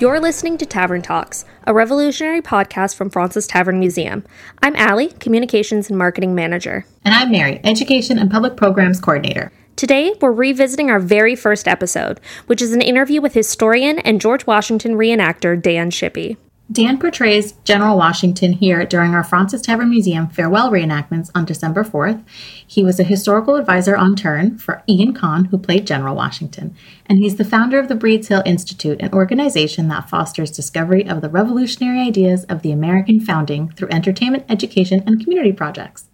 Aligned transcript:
You're 0.00 0.18
listening 0.18 0.56
to 0.56 0.64
Tavern 0.64 1.02
Talks, 1.02 1.44
a 1.66 1.74
revolutionary 1.74 2.40
podcast 2.40 2.94
from 2.94 3.10
Fraunces 3.10 3.46
Tavern 3.46 3.78
Museum. 3.78 4.24
I'm 4.62 4.74
Allie, 4.74 5.08
Communications 5.08 5.90
and 5.90 5.98
Marketing 5.98 6.34
Manager. 6.34 6.86
And 7.04 7.14
I'm 7.14 7.30
Mary, 7.30 7.60
Education 7.64 8.18
and 8.18 8.30
Public 8.30 8.56
Programs 8.56 8.98
Coordinator. 8.98 9.52
Today, 9.76 10.14
we're 10.22 10.32
revisiting 10.32 10.90
our 10.90 11.00
very 11.00 11.36
first 11.36 11.68
episode, 11.68 12.18
which 12.46 12.62
is 12.62 12.72
an 12.72 12.80
interview 12.80 13.20
with 13.20 13.34
historian 13.34 13.98
and 13.98 14.22
George 14.22 14.46
Washington 14.46 14.94
reenactor 14.94 15.60
Dan 15.60 15.90
Shippey. 15.90 16.38
Dan 16.72 16.98
portrays 16.98 17.52
General 17.64 17.98
Washington 17.98 18.52
here 18.52 18.84
during 18.84 19.12
our 19.12 19.24
Fraunces 19.24 19.60
Tavern 19.60 19.90
Museum 19.90 20.28
farewell 20.28 20.70
reenactments 20.70 21.28
on 21.34 21.44
December 21.44 21.82
4th. 21.82 22.22
He 22.64 22.84
was 22.84 23.00
a 23.00 23.04
historical 23.04 23.56
advisor 23.56 23.96
on 23.96 24.14
turn 24.14 24.56
for 24.56 24.84
Ian 24.88 25.12
Kahn, 25.12 25.46
who 25.46 25.58
played 25.58 25.84
General 25.84 26.14
Washington, 26.14 26.76
and 27.06 27.18
he's 27.18 27.34
the 27.34 27.44
founder 27.44 27.80
of 27.80 27.88
the 27.88 27.96
Breeds 27.96 28.28
Hill 28.28 28.44
Institute, 28.46 29.00
an 29.00 29.12
organization 29.12 29.88
that 29.88 30.08
fosters 30.08 30.52
discovery 30.52 31.04
of 31.08 31.22
the 31.22 31.28
revolutionary 31.28 32.06
ideas 32.06 32.44
of 32.44 32.62
the 32.62 32.70
American 32.70 33.18
founding 33.18 33.70
through 33.70 33.88
entertainment, 33.90 34.44
education, 34.48 35.02
and 35.08 35.20
community 35.20 35.52
projects. 35.52 36.04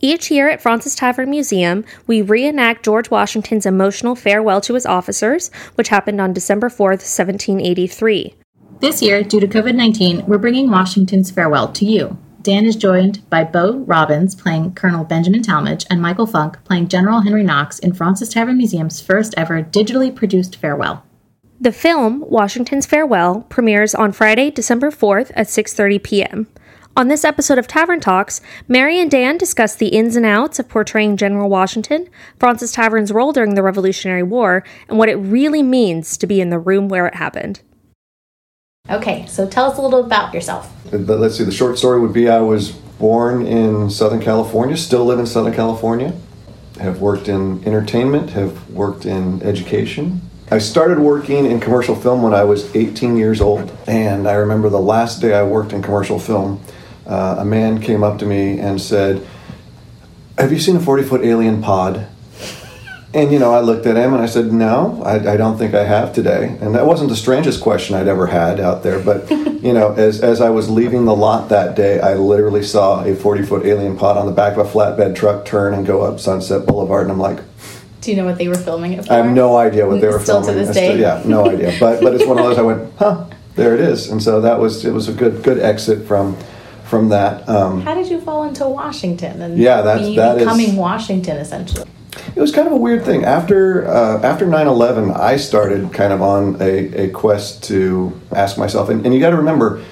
Each 0.00 0.30
year 0.30 0.48
at 0.48 0.62
Fraunces 0.62 0.94
Tavern 0.94 1.30
Museum, 1.30 1.84
we 2.06 2.22
reenact 2.22 2.84
George 2.84 3.10
Washington's 3.10 3.66
emotional 3.66 4.14
farewell 4.14 4.60
to 4.60 4.74
his 4.74 4.86
officers, 4.86 5.50
which 5.74 5.88
happened 5.88 6.20
on 6.20 6.32
December 6.32 6.68
4th, 6.68 7.02
1783. 7.02 8.36
This 8.80 9.00
year, 9.00 9.22
due 9.22 9.40
to 9.40 9.46
COVID 9.46 9.74
19, 9.74 10.26
we're 10.26 10.36
bringing 10.36 10.70
Washington's 10.70 11.30
farewell 11.30 11.72
to 11.72 11.84
you. 11.84 12.18
Dan 12.42 12.66
is 12.66 12.76
joined 12.76 13.28
by 13.30 13.44
Bo 13.44 13.78
Robbins 13.78 14.34
playing 14.34 14.74
Colonel 14.74 15.04
Benjamin 15.04 15.42
Tallmadge 15.42 15.86
and 15.88 16.02
Michael 16.02 16.26
Funk 16.26 16.62
playing 16.64 16.88
General 16.88 17.20
Henry 17.20 17.44
Knox 17.44 17.78
in 17.78 17.94
Fraunces 17.94 18.28
Tavern 18.28 18.58
Museum's 18.58 19.00
first 19.00 19.32
ever 19.36 19.62
digitally 19.62 20.14
produced 20.14 20.56
farewell. 20.56 21.04
The 21.60 21.72
film 21.72 22.24
Washington's 22.28 22.84
Farewell 22.84 23.46
premieres 23.48 23.94
on 23.94 24.12
Friday, 24.12 24.50
December 24.50 24.90
4th 24.90 25.30
at 25.36 25.46
6:30 25.46 26.02
p.m. 26.02 26.46
On 26.96 27.08
this 27.08 27.24
episode 27.24 27.58
of 27.58 27.68
Tavern 27.68 28.00
Talks, 28.00 28.40
Mary 28.68 29.00
and 29.00 29.10
Dan 29.10 29.38
discuss 29.38 29.74
the 29.76 29.88
ins 29.88 30.16
and 30.16 30.26
outs 30.26 30.58
of 30.58 30.68
portraying 30.68 31.16
General 31.16 31.48
Washington, 31.48 32.08
Fraunces 32.38 32.72
Tavern's 32.72 33.12
role 33.12 33.32
during 33.32 33.54
the 33.54 33.62
Revolutionary 33.62 34.24
War, 34.24 34.64
and 34.88 34.98
what 34.98 35.08
it 35.08 35.16
really 35.16 35.62
means 35.62 36.16
to 36.16 36.26
be 36.26 36.40
in 36.40 36.50
the 36.50 36.58
room 36.58 36.88
where 36.88 37.06
it 37.06 37.14
happened. 37.14 37.60
Okay, 38.90 39.24
so 39.26 39.48
tell 39.48 39.70
us 39.70 39.78
a 39.78 39.80
little 39.80 40.04
about 40.04 40.34
yourself. 40.34 40.70
Let's 40.92 41.38
see, 41.38 41.44
the 41.44 41.50
short 41.50 41.78
story 41.78 41.98
would 42.00 42.12
be 42.12 42.28
I 42.28 42.40
was 42.40 42.70
born 42.70 43.46
in 43.46 43.88
Southern 43.88 44.20
California, 44.20 44.76
still 44.76 45.06
live 45.06 45.18
in 45.18 45.24
Southern 45.24 45.54
California, 45.54 46.12
have 46.78 47.00
worked 47.00 47.26
in 47.26 47.64
entertainment, 47.66 48.30
have 48.30 48.68
worked 48.68 49.06
in 49.06 49.42
education. 49.42 50.20
I 50.50 50.58
started 50.58 50.98
working 50.98 51.46
in 51.46 51.60
commercial 51.60 51.96
film 51.96 52.22
when 52.22 52.34
I 52.34 52.44
was 52.44 52.76
18 52.76 53.16
years 53.16 53.40
old, 53.40 53.74
and 53.86 54.28
I 54.28 54.34
remember 54.34 54.68
the 54.68 54.80
last 54.80 55.22
day 55.22 55.32
I 55.32 55.44
worked 55.44 55.72
in 55.72 55.80
commercial 55.80 56.18
film, 56.18 56.60
uh, 57.06 57.36
a 57.38 57.44
man 57.44 57.80
came 57.80 58.04
up 58.04 58.18
to 58.18 58.26
me 58.26 58.60
and 58.60 58.78
said, 58.78 59.26
Have 60.36 60.52
you 60.52 60.58
seen 60.58 60.76
a 60.76 60.80
40 60.80 61.04
foot 61.04 61.24
alien 61.24 61.62
pod? 61.62 62.06
And 63.14 63.30
you 63.30 63.38
know, 63.38 63.54
I 63.54 63.60
looked 63.60 63.86
at 63.86 63.96
him 63.96 64.12
and 64.12 64.20
I 64.20 64.26
said, 64.26 64.52
"No, 64.52 65.00
I, 65.04 65.34
I, 65.34 65.36
don't 65.36 65.56
think 65.56 65.72
I 65.72 65.84
have 65.84 66.12
today." 66.12 66.58
And 66.60 66.74
that 66.74 66.84
wasn't 66.84 67.10
the 67.10 67.16
strangest 67.16 67.60
question 67.60 67.94
I'd 67.94 68.08
ever 68.08 68.26
had 68.26 68.58
out 68.58 68.82
there. 68.82 68.98
But 68.98 69.30
you 69.30 69.72
know, 69.72 69.92
as 69.92 70.20
as 70.20 70.40
I 70.40 70.50
was 70.50 70.68
leaving 70.68 71.04
the 71.04 71.14
lot 71.14 71.48
that 71.50 71.76
day, 71.76 72.00
I 72.00 72.14
literally 72.14 72.64
saw 72.64 73.04
a 73.04 73.14
forty 73.14 73.44
foot 73.44 73.64
alien 73.64 73.96
pod 73.96 74.16
on 74.16 74.26
the 74.26 74.32
back 74.32 74.56
of 74.56 74.66
a 74.66 74.68
flatbed 74.68 75.14
truck 75.14 75.44
turn 75.44 75.74
and 75.74 75.86
go 75.86 76.02
up 76.02 76.18
Sunset 76.18 76.66
Boulevard, 76.66 77.02
and 77.02 77.12
I'm 77.12 77.20
like. 77.20 77.40
Do 78.00 78.10
you 78.10 78.18
know 78.18 78.26
what 78.26 78.36
they 78.36 78.48
were 78.48 78.54
filming 78.54 78.92
it 78.92 79.06
for? 79.06 79.14
I 79.14 79.16
have 79.16 79.32
no 79.32 79.56
idea 79.56 79.86
what 79.86 80.02
they 80.02 80.08
were 80.08 80.20
still 80.20 80.42
filming. 80.42 80.60
to 80.60 80.66
this 80.66 80.76
day. 80.76 80.88
Still, 80.88 81.00
yeah, 81.00 81.22
no 81.24 81.48
idea. 81.48 81.74
But 81.80 82.02
but 82.02 82.14
it's 82.14 82.26
one 82.26 82.38
of 82.38 82.44
those. 82.44 82.58
I 82.58 82.60
went, 82.60 82.92
huh, 82.98 83.30
there 83.54 83.74
it 83.74 83.80
is. 83.80 84.10
And 84.10 84.22
so 84.22 84.42
that 84.42 84.58
was 84.58 84.84
it 84.84 84.92
was 84.92 85.08
a 85.08 85.12
good 85.14 85.42
good 85.42 85.58
exit 85.58 86.06
from 86.06 86.36
from 86.84 87.08
that. 87.08 87.48
Um, 87.48 87.80
How 87.80 87.94
did 87.94 88.10
you 88.10 88.20
fall 88.20 88.44
into 88.44 88.68
Washington 88.68 89.40
and 89.40 89.56
yeah, 89.56 89.80
that's 89.80 90.14
that 90.16 90.38
becoming 90.38 90.70
is, 90.70 90.74
Washington 90.74 91.38
essentially? 91.38 91.88
It 92.36 92.40
was 92.40 92.50
kind 92.50 92.66
of 92.66 92.72
a 92.72 92.76
weird 92.76 93.04
thing. 93.04 93.24
After 93.24 93.86
uh, 93.86 94.20
after 94.22 94.44
9/11, 94.44 95.16
I 95.16 95.36
started 95.36 95.92
kind 95.92 96.12
of 96.12 96.20
on 96.20 96.60
a, 96.60 97.04
a 97.04 97.08
quest 97.10 97.62
to 97.64 98.20
ask 98.34 98.58
myself, 98.58 98.88
and, 98.88 99.04
and 99.04 99.14
you 99.14 99.20
got 99.20 99.30
to 99.30 99.36
remember, 99.36 99.84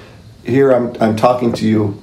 here 0.43 0.71
I'm 0.71 0.93
I'm 0.99 1.15
talking 1.15 1.53
to 1.53 1.65
you 1.65 2.01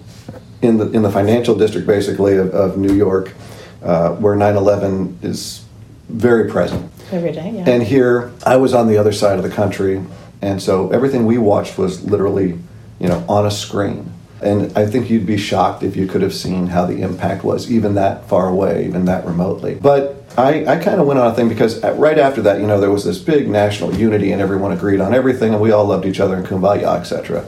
in 0.63 0.79
the 0.79 0.91
in 0.93 1.03
the 1.03 1.11
financial 1.11 1.57
district, 1.57 1.87
basically 1.87 2.37
of, 2.37 2.55
of 2.55 2.79
New 2.79 2.95
York, 2.95 3.35
uh, 3.83 4.15
where 4.15 4.35
9/11 4.35 5.23
is 5.23 5.63
very 6.09 6.51
present. 6.51 6.91
Every 7.13 7.33
day, 7.33 7.53
yeah. 7.55 7.69
And 7.69 7.83
here 7.83 8.33
I 8.47 8.57
was 8.57 8.73
on 8.73 8.87
the 8.87 8.97
other 8.97 9.13
side 9.13 9.37
of 9.37 9.43
the 9.43 9.51
country, 9.51 10.03
and 10.41 10.63
so 10.63 10.91
everything 10.91 11.27
we 11.27 11.37
watched 11.37 11.77
was 11.77 12.03
literally, 12.05 12.59
you 12.99 13.09
know, 13.09 13.25
on 13.29 13.45
a 13.45 13.51
screen. 13.51 14.11
And 14.43 14.77
I 14.77 14.87
think 14.87 15.11
you'd 15.11 15.27
be 15.27 15.37
shocked 15.37 15.83
if 15.83 15.97
you 15.97 16.07
could 16.07 16.23
have 16.23 16.33
seen 16.33 16.69
how 16.69 16.87
the 16.87 17.03
impact 17.03 17.45
was, 17.45 17.71
even 17.71 17.95
that 17.97 18.27
far 18.27 18.49
away, 18.49 18.87
even 18.87 19.05
that 19.05 19.27
remotely. 19.27 19.75
But 19.75 20.20
I, 20.37 20.65
I 20.65 20.77
kind 20.79 21.01
of 21.01 21.07
went 21.07 21.19
on 21.19 21.33
a 21.33 21.35
thing 21.35 21.49
because 21.49 21.83
right 21.83 22.19
after 22.19 22.41
that, 22.43 22.61
you 22.61 22.67
know, 22.67 22.81
there 22.81 22.91
was 22.91 23.05
this 23.05 23.19
big 23.19 23.49
national 23.49 23.95
unity 23.97 24.33
and 24.33 24.41
everyone 24.41 24.73
agreed 24.73 25.01
on 25.01 25.13
everything 25.15 25.53
and 25.53 25.61
we 25.61 25.73
all 25.73 25.85
loved 25.85 26.07
each 26.07 26.21
other 26.21 26.37
and 26.37 26.47
kumbaya, 26.47 26.99
etc. 26.99 27.45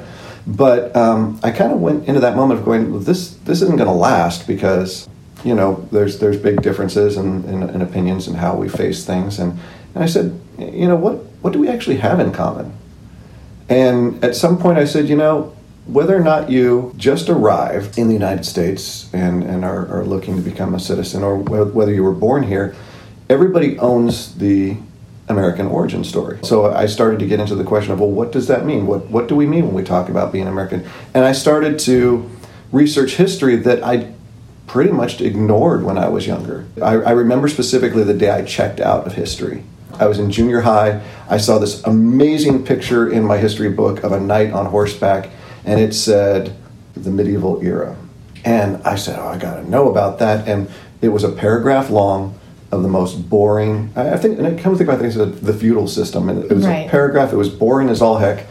But 0.46 0.94
um, 0.96 1.38
I 1.42 1.52
kind 1.52 1.72
of 1.72 1.80
went 1.80 2.08
into 2.08 2.20
that 2.20 2.34
moment 2.34 2.60
of 2.60 2.66
going, 2.66 3.04
this 3.04 3.34
this 3.36 3.62
isn't 3.62 3.76
going 3.76 3.88
to 3.88 3.94
last 3.94 4.46
because 4.46 5.08
you 5.44 5.54
know 5.54 5.86
there's 5.92 6.18
there's 6.18 6.36
big 6.36 6.62
differences 6.62 7.16
in, 7.16 7.44
in, 7.44 7.62
in 7.70 7.82
opinions 7.82 8.26
and 8.26 8.36
how 8.36 8.56
we 8.56 8.68
face 8.68 9.04
things. 9.04 9.38
And, 9.38 9.58
and 9.94 10.02
I 10.02 10.06
said, 10.06 10.38
you 10.58 10.88
know, 10.88 10.96
what 10.96 11.14
what 11.42 11.52
do 11.52 11.60
we 11.60 11.68
actually 11.68 11.98
have 11.98 12.18
in 12.18 12.32
common? 12.32 12.72
And 13.68 14.22
at 14.24 14.34
some 14.34 14.58
point, 14.58 14.78
I 14.78 14.84
said, 14.84 15.08
you 15.08 15.16
know, 15.16 15.54
whether 15.86 16.16
or 16.16 16.20
not 16.20 16.50
you 16.50 16.92
just 16.96 17.28
arrived 17.28 17.98
in 17.98 18.06
the 18.06 18.14
United 18.14 18.44
States 18.44 19.12
and, 19.12 19.42
and 19.42 19.64
are, 19.64 19.86
are 19.88 20.04
looking 20.04 20.36
to 20.36 20.42
become 20.42 20.74
a 20.74 20.80
citizen, 20.80 21.22
or 21.22 21.36
whether 21.36 21.92
you 21.92 22.04
were 22.04 22.12
born 22.12 22.44
here, 22.44 22.74
everybody 23.28 23.78
owns 23.78 24.36
the 24.36 24.76
American 25.28 25.66
origin 25.66 26.04
story. 26.04 26.38
So 26.42 26.72
I 26.72 26.86
started 26.86 27.18
to 27.20 27.26
get 27.26 27.40
into 27.40 27.54
the 27.54 27.64
question 27.64 27.92
of, 27.92 28.00
well, 28.00 28.10
what 28.10 28.32
does 28.32 28.46
that 28.48 28.64
mean? 28.64 28.86
What, 28.86 29.06
what 29.06 29.28
do 29.28 29.34
we 29.34 29.46
mean 29.46 29.66
when 29.66 29.74
we 29.74 29.82
talk 29.82 30.08
about 30.08 30.32
being 30.32 30.46
American? 30.46 30.88
And 31.14 31.24
I 31.24 31.32
started 31.32 31.78
to 31.80 32.28
research 32.70 33.16
history 33.16 33.56
that 33.56 33.82
I 33.82 34.12
pretty 34.66 34.92
much 34.92 35.20
ignored 35.20 35.84
when 35.84 35.98
I 35.98 36.08
was 36.08 36.26
younger. 36.26 36.66
I, 36.80 36.92
I 36.94 37.10
remember 37.10 37.48
specifically 37.48 38.04
the 38.04 38.14
day 38.14 38.30
I 38.30 38.44
checked 38.44 38.80
out 38.80 39.06
of 39.06 39.14
history. 39.14 39.64
I 39.98 40.06
was 40.06 40.18
in 40.18 40.30
junior 40.30 40.60
high. 40.62 41.02
I 41.28 41.36
saw 41.36 41.58
this 41.58 41.82
amazing 41.84 42.64
picture 42.64 43.10
in 43.10 43.24
my 43.24 43.36
history 43.36 43.68
book 43.68 44.02
of 44.04 44.12
a 44.12 44.20
knight 44.20 44.52
on 44.52 44.66
horseback 44.66 45.28
and 45.64 45.80
it 45.80 45.94
said 45.94 46.56
the 46.94 47.10
medieval 47.10 47.62
era. 47.62 47.96
And 48.44 48.82
I 48.82 48.96
said, 48.96 49.18
Oh, 49.18 49.28
I 49.28 49.38
got 49.38 49.56
to 49.56 49.70
know 49.70 49.90
about 49.90 50.18
that. 50.18 50.48
And 50.48 50.68
it 51.00 51.08
was 51.08 51.24
a 51.24 51.32
paragraph 51.32 51.90
long 51.90 52.38
of 52.70 52.82
the 52.82 52.88
most 52.88 53.28
boring. 53.28 53.92
I 53.94 54.16
think, 54.16 54.38
and 54.38 54.46
I 54.46 54.50
come 54.60 54.72
to 54.72 54.78
think 54.78 54.88
about 54.88 55.04
it, 55.04 55.16
it 55.16 55.42
the 55.42 55.52
feudal 55.52 55.86
system. 55.86 56.28
And 56.28 56.44
it 56.44 56.54
was 56.54 56.66
right. 56.66 56.86
a 56.86 56.90
paragraph, 56.90 57.32
it 57.32 57.36
was 57.36 57.48
boring 57.48 57.88
as 57.88 58.02
all 58.02 58.18
heck. 58.18 58.46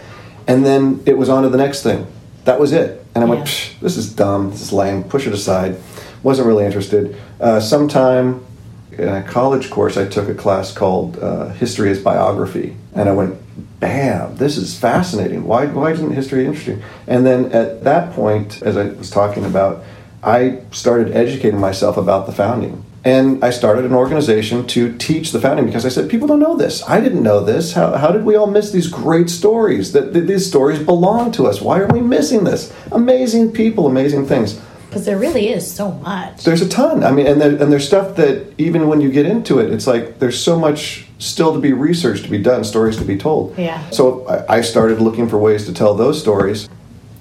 And 0.48 0.66
then 0.66 1.02
it 1.06 1.18
was 1.18 1.30
on 1.30 1.44
to 1.44 1.50
the 1.50 1.58
next 1.58 1.84
thing. 1.84 2.08
That 2.46 2.60
was 2.60 2.72
it. 2.72 3.06
And 3.14 3.24
I 3.24 3.28
yeah. 3.28 3.34
went, 3.36 3.76
This 3.82 3.98
is 3.98 4.14
dumb, 4.14 4.52
this 4.52 4.62
is 4.62 4.72
lame, 4.72 5.04
push 5.04 5.28
it 5.28 5.34
aside. 5.34 5.78
Wasn't 6.24 6.48
really 6.48 6.66
interested. 6.66 7.16
Uh, 7.40 7.60
sometime 7.60 8.46
in 8.92 9.08
a 9.08 9.24
college 9.24 9.70
course, 9.70 9.98
I 9.98 10.08
took 10.08 10.30
a 10.30 10.36
class 10.36 10.72
called 10.72 11.18
uh, 11.18 11.50
History 11.50 11.90
as 11.90 12.02
Biography. 12.02 12.76
And 12.94 13.10
I 13.10 13.14
went, 13.14 13.41
bam, 13.80 14.36
this 14.38 14.58
is 14.58 14.78
fascinating. 14.78 15.46
Why, 15.46 15.66
why 15.66 15.92
isn't 15.92 16.12
history 16.12 16.46
interesting? 16.46 16.82
And 17.08 17.26
then 17.26 17.52
at 17.52 17.84
that 17.84 18.14
point, 18.14 18.62
as 18.62 18.78
I 18.78 18.86
was 18.86 19.10
talking 19.10 19.46
about, 19.46 19.84
I 20.24 20.62
started 20.72 21.16
educating 21.16 21.60
myself 21.60 21.98
about 21.98 22.28
the 22.28 22.32
founding. 22.32 22.86
And 23.04 23.44
I 23.44 23.50
started 23.50 23.86
an 23.86 23.94
organization 23.94 24.68
to 24.68 24.96
teach 24.98 25.32
the 25.32 25.42
founding 25.42 25.66
because 25.66 25.88
I 25.88 25.90
said, 25.90 26.08
people 26.08 26.28
don't 26.28 26.40
know 26.40 26.56
this. 26.56 26.88
I 26.88 27.02
didn't 27.02 27.24
know 27.24 27.44
this. 27.44 27.74
How, 27.74 27.98
how 27.98 28.12
did 28.12 28.24
we 28.24 28.36
all 28.36 28.46
miss 28.46 28.72
these 28.72 28.88
great 28.88 29.30
stories? 29.32 29.94
That, 29.94 30.14
that 30.14 30.28
these 30.28 30.48
stories 30.48 30.78
belong 30.78 31.32
to 31.32 31.48
us. 31.48 31.62
Why 31.62 31.80
are 31.80 31.88
we 31.88 32.02
missing 32.02 32.44
this? 32.44 32.72
Amazing 32.92 33.54
people, 33.54 33.88
amazing 33.88 34.28
things 34.28 34.62
because 34.92 35.06
there 35.06 35.18
really 35.18 35.48
is 35.48 35.74
so 35.74 35.90
much. 35.90 36.44
There's 36.44 36.62
a 36.62 36.68
ton. 36.68 37.06
I 37.06 37.12
mean, 37.12 37.26
and 37.26 37.40
there, 37.40 37.52
and 37.52 37.72
there's 37.72 37.88
stuff 37.88 38.18
that 38.18 38.54
even 38.58 38.90
when 38.90 39.00
you 39.00 39.10
get 39.10 39.26
into 39.26 39.60
it, 39.60 39.72
it's 39.72 39.88
like 39.88 40.20
there's 40.20 40.38
so 40.38 40.60
much 40.60 41.08
still 41.22 41.54
to 41.54 41.60
be 41.60 41.72
researched, 41.72 42.24
to 42.26 42.30
be 42.30 42.40
done, 42.40 42.64
stories 42.64 42.98
to 42.98 43.06
be 43.06 43.18
told. 43.18 43.58
Yeah. 43.58 43.88
So 43.92 44.28
I, 44.28 44.58
I 44.58 44.62
started 44.62 45.00
looking 45.00 45.30
for 45.30 45.38
ways 45.38 45.66
to 45.68 45.74
tell 45.74 45.94
those 45.94 46.20
stories, 46.20 46.68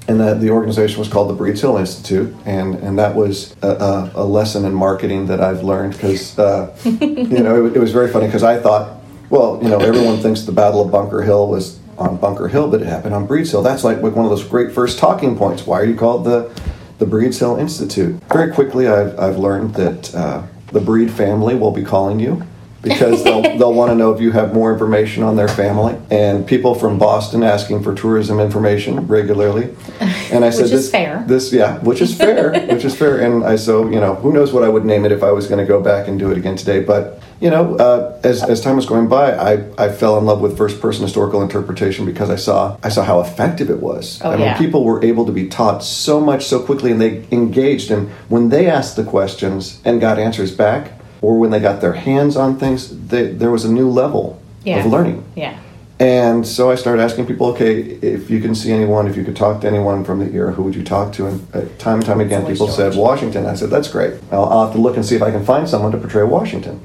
and 0.09 0.19
that 0.19 0.41
the 0.41 0.51
organization 0.51 0.99
was 0.99 1.09
called 1.09 1.29
the 1.31 1.35
Breeds 1.35 1.61
Hill 1.61 1.77
Institute, 1.77 2.35
and 2.45 2.75
and 2.77 2.99
that 2.99 3.15
was 3.15 3.55
a, 3.63 3.69
a, 3.69 4.13
a 4.15 4.25
lesson 4.25 4.65
in 4.65 4.75
marketing 4.75 5.27
that 5.27 5.41
I've 5.41 5.63
learned 5.63 5.93
because 5.93 6.39
uh, 6.39 6.77
you 6.85 7.39
know 7.39 7.67
it, 7.67 7.77
it 7.77 7.79
was 7.79 7.93
very 7.93 8.11
funny 8.11 8.27
because 8.27 8.43
I 8.43 8.59
thought, 8.59 9.01
well, 9.29 9.61
you 9.63 9.69
know, 9.69 9.79
everyone 9.79 10.19
thinks 10.19 10.43
the 10.43 10.53
Battle 10.53 10.81
of 10.81 10.91
Bunker 10.91 11.23
Hill 11.23 11.49
was 11.49 11.79
on 11.99 12.17
Bunker 12.17 12.49
Hill, 12.49 12.71
but 12.71 12.81
it 12.81 12.87
happened 12.87 13.15
on 13.15 13.27
Breeds 13.27 13.51
Hill. 13.51 13.63
That's 13.63 13.85
like 13.85 14.01
one 14.01 14.25
of 14.25 14.31
those 14.31 14.45
great 14.45 14.73
first 14.73 14.99
talking 14.99 15.37
points. 15.37 15.67
Why 15.67 15.81
are 15.81 15.85
you 15.85 15.95
called 15.95 16.25
the 16.25 16.51
the 17.01 17.07
Breeds 17.07 17.39
Hill 17.39 17.57
Institute. 17.57 18.23
Very 18.31 18.53
quickly, 18.53 18.87
I've, 18.87 19.19
I've 19.19 19.39
learned 19.39 19.75
that 19.75 20.15
uh, 20.15 20.43
the 20.67 20.81
Breed 20.81 21.11
family 21.11 21.55
will 21.55 21.73
be 21.73 21.83
calling 21.83 22.21
you 22.21 22.43
because 22.83 23.23
they'll, 23.25 23.43
they'll 23.59 23.75
want 23.75 23.91
to 23.91 23.95
know 23.95 24.13
if 24.13 24.21
you 24.21 24.33
have 24.33 24.55
more 24.55 24.73
information 24.73 25.23
on 25.23 25.37
their 25.37 25.49
family. 25.49 25.97
And 26.11 26.47
people 26.47 26.75
from 26.75 26.99
Boston 26.99 27.43
asking 27.43 27.83
for 27.83 27.95
tourism 27.95 28.41
information 28.41 29.07
regularly. 29.07 29.75
And 30.33 30.45
I 30.45 30.51
said, 30.51 30.63
Which 30.63 30.65
is 30.65 30.71
this, 30.71 30.91
fair. 30.91 31.25
This, 31.27 31.53
yeah, 31.53 31.79
which 31.79 32.01
is 32.01 32.17
fair, 32.17 32.53
which 32.73 32.85
is 32.85 32.97
fair. 32.97 33.21
And 33.21 33.45
I 33.45 33.57
so 33.57 33.89
you 33.89 34.01
know, 34.01 34.15
who 34.15 34.33
knows 34.33 34.53
what 34.53 34.65
I 34.65 34.69
would 34.69 34.85
name 34.85 35.05
it 35.05 35.13
if 35.13 35.23
I 35.23 35.33
was 35.33 35.47
going 35.47 35.59
to 35.59 35.67
go 35.67 35.81
back 35.81 36.09
and 36.09 36.19
do 36.19 36.31
it 36.31 36.39
again 36.39 36.57
today. 36.57 36.81
But 36.81 37.21
you 37.41 37.49
know, 37.49 37.77
uh, 37.77 38.21
as, 38.23 38.43
as 38.43 38.61
time 38.61 38.77
was 38.77 38.85
going 38.85 39.09
by, 39.09 39.33
I, 39.33 39.65
I 39.79 39.89
fell 39.91 40.19
in 40.19 40.27
love 40.27 40.43
with 40.43 40.59
first 40.59 40.81
person 40.81 41.03
historical 41.03 41.43
interpretation 41.43 42.05
because 42.05 42.29
I 42.29 42.37
saw 42.37 42.77
I 42.83 42.91
saw 42.91 43.03
how 43.03 43.21
effective 43.21 43.71
it 43.71 43.81
was. 43.81 44.21
Oh, 44.23 44.31
I 44.31 44.37
mean, 44.37 44.45
yeah. 44.45 44.59
people 44.59 44.85
were 44.85 45.03
able 45.05 45.27
to 45.27 45.33
be 45.33 45.49
taught 45.49 45.83
so 45.83 46.21
much 46.21 46.47
so 46.47 46.63
quickly, 46.63 46.93
and 46.93 47.01
they 47.01 47.25
engaged. 47.31 47.91
And 47.91 48.11
when 48.29 48.51
they 48.51 48.69
asked 48.69 48.97
the 48.97 49.05
questions 49.05 49.81
and 49.85 50.01
got 50.01 50.19
answers 50.19 50.55
back, 50.55 51.00
or 51.23 51.39
when 51.39 51.51
they 51.51 51.61
got 51.61 51.81
their 51.81 51.93
hands 51.93 52.37
on 52.37 52.59
things, 52.59 53.09
they, 53.09 53.29
there 53.33 53.51
was 53.51 53.65
a 53.65 53.73
new 53.73 53.89
level 53.89 54.41
Yeah. 54.65 54.79
of 54.79 54.87
learning. 54.87 55.25
Yeah. 55.37 55.59
And 55.99 56.47
so 56.47 56.71
I 56.71 56.77
started 56.77 57.03
asking 57.03 57.27
people, 57.27 57.49
okay, 57.49 57.79
if 57.79 58.31
you 58.31 58.41
can 58.41 58.55
see 58.55 58.73
anyone, 58.73 59.07
if 59.07 59.19
you 59.19 59.25
could 59.25 59.37
talk 59.37 59.61
to 59.61 59.67
anyone 59.67 60.03
from 60.03 60.19
the 60.19 60.33
era, 60.35 60.51
who 60.53 60.63
would 60.63 60.75
you 60.75 60.83
talk 60.83 61.13
to? 61.15 61.27
And 61.27 61.47
uh, 61.55 61.61
time 61.77 61.97
and 61.97 62.07
time 62.07 62.21
again, 62.21 62.47
people 62.47 62.69
said 62.69 62.95
Washington. 62.95 63.45
I 63.45 63.55
said, 63.55 63.69
that's 63.69 63.89
great. 63.89 64.15
I'll, 64.33 64.47
I'll 64.47 64.65
have 64.65 64.75
to 64.75 64.81
look 64.81 64.97
and 64.97 65.05
see 65.05 65.15
if 65.15 65.21
I 65.23 65.31
can 65.31 65.45
find 65.45 65.69
someone 65.69 65.93
to 65.93 65.99
portray 65.99 66.23
Washington. 66.23 66.81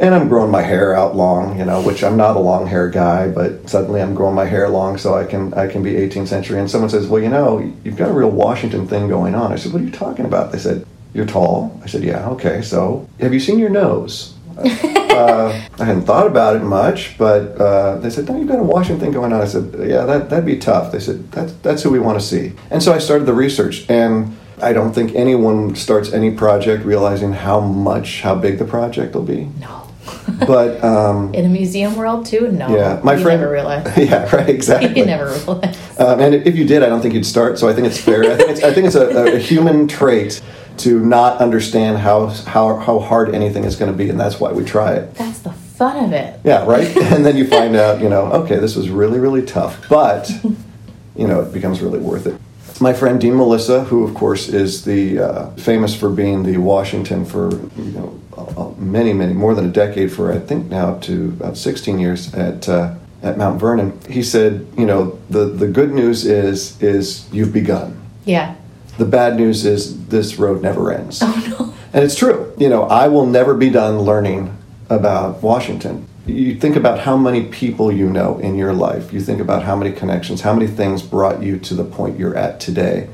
And 0.00 0.14
I'm 0.14 0.28
growing 0.28 0.50
my 0.50 0.62
hair 0.62 0.94
out 0.96 1.14
long, 1.16 1.58
you 1.58 1.64
know, 1.64 1.80
which 1.80 2.02
I'm 2.04 2.16
not 2.16 2.36
a 2.36 2.40
long 2.40 2.66
hair 2.66 2.90
guy, 2.90 3.28
but 3.28 3.70
suddenly 3.70 4.02
I'm 4.02 4.14
growing 4.14 4.34
my 4.34 4.44
hair 4.44 4.68
long 4.68 4.98
so 4.98 5.14
I 5.14 5.24
can 5.24 5.54
I 5.54 5.68
can 5.68 5.82
be 5.82 5.92
18th 5.92 6.26
century. 6.28 6.58
And 6.58 6.70
someone 6.70 6.90
says, 6.90 7.06
well, 7.06 7.22
you 7.22 7.30
know, 7.30 7.72
you've 7.82 7.96
got 7.96 8.10
a 8.10 8.12
real 8.12 8.30
Washington 8.30 8.86
thing 8.86 9.08
going 9.08 9.34
on. 9.34 9.52
I 9.52 9.56
said, 9.56 9.72
what 9.72 9.80
are 9.80 9.84
you 9.84 9.90
talking 9.92 10.26
about? 10.26 10.52
They 10.52 10.58
said, 10.58 10.84
you're 11.16 11.26
tall. 11.26 11.80
I 11.82 11.86
said, 11.86 12.04
yeah, 12.04 12.28
okay. 12.30 12.62
So 12.62 13.08
have 13.20 13.32
you 13.32 13.40
seen 13.40 13.58
your 13.58 13.70
nose? 13.70 14.34
uh, 14.58 15.66
I 15.78 15.84
hadn't 15.84 16.02
thought 16.06 16.26
about 16.26 16.56
it 16.56 16.62
much, 16.62 17.18
but 17.18 17.60
uh, 17.60 17.96
they 17.98 18.08
said, 18.08 18.26
"No, 18.26 18.38
you've 18.38 18.48
got 18.48 18.58
a 18.58 18.62
Washington 18.62 19.00
thing 19.00 19.12
going 19.12 19.34
on." 19.34 19.42
I 19.42 19.44
said, 19.44 19.74
"Yeah, 19.86 20.06
that 20.06 20.30
that'd 20.30 20.46
be 20.46 20.56
tough." 20.56 20.92
They 20.92 20.98
said, 20.98 21.30
"That's 21.30 21.52
that's 21.60 21.82
who 21.82 21.90
we 21.90 21.98
want 21.98 22.18
to 22.18 22.24
see." 22.24 22.52
And 22.70 22.82
so 22.82 22.94
I 22.94 22.98
started 22.98 23.26
the 23.26 23.34
research, 23.34 23.84
and 23.90 24.34
I 24.62 24.72
don't 24.72 24.94
think 24.94 25.14
anyone 25.14 25.74
starts 25.74 26.10
any 26.12 26.30
project 26.30 26.86
realizing 26.86 27.34
how 27.34 27.60
much, 27.60 28.22
how 28.22 28.34
big 28.34 28.58
the 28.58 28.64
project 28.64 29.14
will 29.14 29.24
be. 29.24 29.48
No. 29.60 29.82
But 30.46 30.82
um, 30.84 31.34
In 31.34 31.44
a 31.44 31.48
museum 31.48 31.96
world 31.96 32.26
too? 32.26 32.50
No. 32.50 32.74
yeah, 32.74 33.00
my 33.02 33.14
you 33.14 33.22
friend. 33.22 33.40
never 33.40 33.52
realize. 33.52 33.96
yeah, 33.96 34.34
right, 34.34 34.48
exactly. 34.48 34.98
you 34.98 35.06
never 35.06 35.26
realize. 35.26 36.00
Um, 36.00 36.20
and 36.20 36.34
if 36.34 36.56
you 36.56 36.64
did, 36.64 36.82
I 36.82 36.88
don't 36.88 37.00
think 37.00 37.14
you'd 37.14 37.26
start. 37.26 37.58
So 37.58 37.68
I 37.68 37.72
think 37.72 37.86
it's 37.86 38.00
fair. 38.00 38.22
I 38.24 38.36
think 38.36 38.50
it's, 38.50 38.62
I 38.62 38.72
think 38.72 38.86
it's 38.86 38.96
a, 38.96 39.34
a 39.36 39.38
human 39.38 39.88
trait 39.88 40.42
to 40.78 41.04
not 41.04 41.38
understand 41.40 41.98
how 41.98 42.28
how 42.28 42.76
how 42.76 42.98
hard 42.98 43.34
anything 43.34 43.64
is 43.64 43.76
going 43.76 43.90
to 43.90 43.96
be, 43.96 44.10
and 44.10 44.18
that's 44.18 44.40
why 44.40 44.52
we 44.52 44.64
try 44.64 44.94
it. 44.94 45.14
That's 45.14 45.40
the 45.40 45.52
fun 45.52 46.04
of 46.04 46.12
it. 46.12 46.40
Yeah, 46.44 46.64
right. 46.64 46.96
and 47.12 47.24
then 47.24 47.36
you 47.36 47.46
find 47.46 47.76
out, 47.76 48.00
you 48.00 48.08
know, 48.08 48.32
okay, 48.32 48.56
this 48.56 48.76
was 48.76 48.88
really, 48.88 49.18
really 49.18 49.44
tough, 49.44 49.88
but 49.88 50.30
you 51.16 51.26
know, 51.26 51.42
it 51.42 51.52
becomes 51.52 51.80
really 51.80 51.98
worth 51.98 52.26
it. 52.26 52.38
My 52.80 52.92
friend 52.92 53.18
Dean 53.18 53.34
Malissa, 53.34 53.84
who 53.84 54.04
of 54.04 54.14
course 54.14 54.48
is 54.48 54.84
the 54.84 55.18
uh, 55.18 55.50
famous 55.52 55.94
for 55.94 56.10
being 56.10 56.42
the 56.42 56.58
Washington 56.58 57.24
for 57.24 57.50
you 57.76 57.92
know 57.92 58.20
uh, 58.36 58.70
many, 58.78 59.12
many 59.12 59.32
more 59.32 59.54
than 59.54 59.66
a 59.66 59.72
decade 59.72 60.12
for 60.12 60.32
I 60.32 60.38
think 60.38 60.70
now 60.70 60.90
up 60.90 61.02
to 61.02 61.28
about 61.40 61.56
16 61.56 61.98
years 61.98 62.34
at 62.34 62.68
uh, 62.68 62.94
at 63.22 63.38
Mount 63.38 63.58
Vernon. 63.58 63.98
He 64.08 64.22
said, 64.22 64.66
you 64.76 64.84
know, 64.84 65.18
the 65.30 65.46
the 65.46 65.66
good 65.66 65.92
news 65.92 66.26
is 66.26 66.80
is 66.82 67.26
you've 67.32 67.52
begun. 67.52 68.00
Yeah. 68.24 68.56
The 68.98 69.04
bad 69.04 69.36
news 69.36 69.64
is 69.64 70.06
this 70.08 70.38
road 70.38 70.62
never 70.62 70.92
ends. 70.92 71.20
Oh 71.22 71.56
no. 71.58 71.74
And 71.92 72.04
it's 72.04 72.14
true. 72.14 72.52
You 72.58 72.68
know, 72.68 72.84
I 72.84 73.08
will 73.08 73.26
never 73.26 73.54
be 73.54 73.70
done 73.70 74.00
learning 74.00 74.56
about 74.88 75.42
Washington. 75.42 76.06
You 76.26 76.56
think 76.56 76.76
about 76.76 77.00
how 77.00 77.16
many 77.16 77.44
people 77.44 77.92
you 77.92 78.10
know 78.10 78.38
in 78.38 78.56
your 78.56 78.72
life. 78.72 79.12
You 79.12 79.20
think 79.20 79.40
about 79.40 79.62
how 79.62 79.76
many 79.76 79.92
connections, 79.92 80.40
how 80.40 80.52
many 80.54 80.66
things 80.66 81.02
brought 81.02 81.42
you 81.42 81.58
to 81.60 81.74
the 81.74 81.84
point 81.84 82.18
you're 82.18 82.36
at 82.36 82.58
today. 82.58 83.08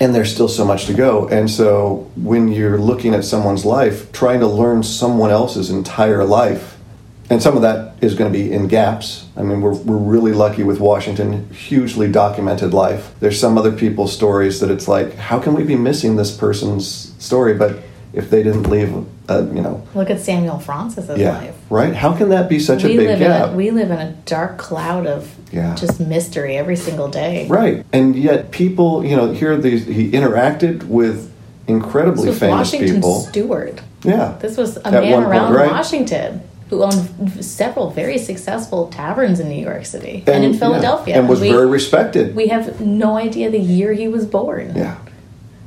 And 0.00 0.14
there's 0.14 0.34
still 0.34 0.48
so 0.48 0.64
much 0.64 0.86
to 0.86 0.94
go. 0.94 1.28
And 1.28 1.50
so 1.50 2.10
when 2.16 2.48
you're 2.48 2.78
looking 2.78 3.14
at 3.14 3.24
someone's 3.24 3.64
life, 3.64 4.12
trying 4.12 4.40
to 4.40 4.46
learn 4.46 4.82
someone 4.82 5.30
else's 5.30 5.70
entire 5.70 6.24
life, 6.24 6.75
and 7.28 7.42
some 7.42 7.56
of 7.56 7.62
that 7.62 7.94
is 8.00 8.14
going 8.14 8.32
to 8.32 8.38
be 8.38 8.52
in 8.52 8.68
gaps. 8.68 9.26
I 9.36 9.42
mean, 9.42 9.60
we're, 9.60 9.74
we're 9.74 9.96
really 9.96 10.32
lucky 10.32 10.62
with 10.62 10.78
Washington, 10.80 11.48
hugely 11.50 12.10
documented 12.10 12.72
life. 12.72 13.14
There's 13.20 13.38
some 13.40 13.58
other 13.58 13.72
people's 13.72 14.12
stories 14.14 14.60
that 14.60 14.70
it's 14.70 14.86
like, 14.86 15.14
how 15.16 15.38
can 15.40 15.54
we 15.54 15.64
be 15.64 15.76
missing 15.76 16.16
this 16.16 16.36
person's 16.36 17.14
story? 17.22 17.54
But 17.54 17.80
if 18.12 18.30
they 18.30 18.42
didn't 18.42 18.64
leave, 18.70 18.94
uh, 19.28 19.44
you 19.52 19.60
know, 19.60 19.86
Look 19.94 20.08
at 20.08 20.20
Samuel 20.20 20.58
Fraunces's 20.58 21.18
yeah, 21.18 21.36
life. 21.38 21.56
right? 21.68 21.94
How 21.94 22.16
can 22.16 22.28
that 22.30 22.48
be 22.48 22.58
such 22.60 22.84
a 22.84 22.86
big 22.86 23.18
gap? 23.18 23.50
a, 23.50 23.52
we 23.54 23.70
live 23.72 23.90
in 23.90 23.98
a 23.98 24.12
dark 24.24 24.56
cloud 24.56 25.06
of 25.06 25.34
Yeah. 25.52 25.74
just 25.74 26.00
mystery 26.00 26.56
every 26.56 26.76
single 26.76 27.08
day. 27.08 27.46
right, 27.48 27.84
and 27.92 28.16
yet 28.16 28.52
people, 28.52 29.04
you 29.04 29.16
know, 29.16 29.32
here 29.32 29.56
these 29.56 29.84
he 29.84 30.10
interacted 30.12 30.84
with 30.84 31.30
incredibly 31.66 32.32
famous 32.32 32.72
Washington 32.72 32.94
people. 32.94 33.20
Stewart. 33.22 33.80
Yeah, 34.04 34.36
This 34.40 34.56
was 34.56 34.76
a 34.78 34.90
man 34.92 35.10
one 35.10 35.22
point, 35.24 35.26
around 35.26 35.52
right. 35.54 35.70
Washington 35.70 36.40
who 36.70 36.82
owned 36.82 37.44
several 37.44 37.90
very 37.90 38.18
successful 38.18 38.88
taverns 38.88 39.38
in 39.40 39.48
New 39.48 39.62
York 39.62 39.86
City 39.86 40.24
and, 40.26 40.44
in 40.44 40.52
yeah, 40.52 40.58
Philadelphia. 40.58 41.18
and 41.18 41.28
was 41.28 41.40
we, 41.40 41.50
very 41.50 41.66
respected. 41.66 42.34
we 42.34 42.48
have 42.48 42.80
no 42.80 43.16
idea 43.16 43.50
the 43.50 43.58
year 43.58 43.92
he 43.92 44.08
was 44.08 44.26
born. 44.26 44.74
yeah, 44.74 44.98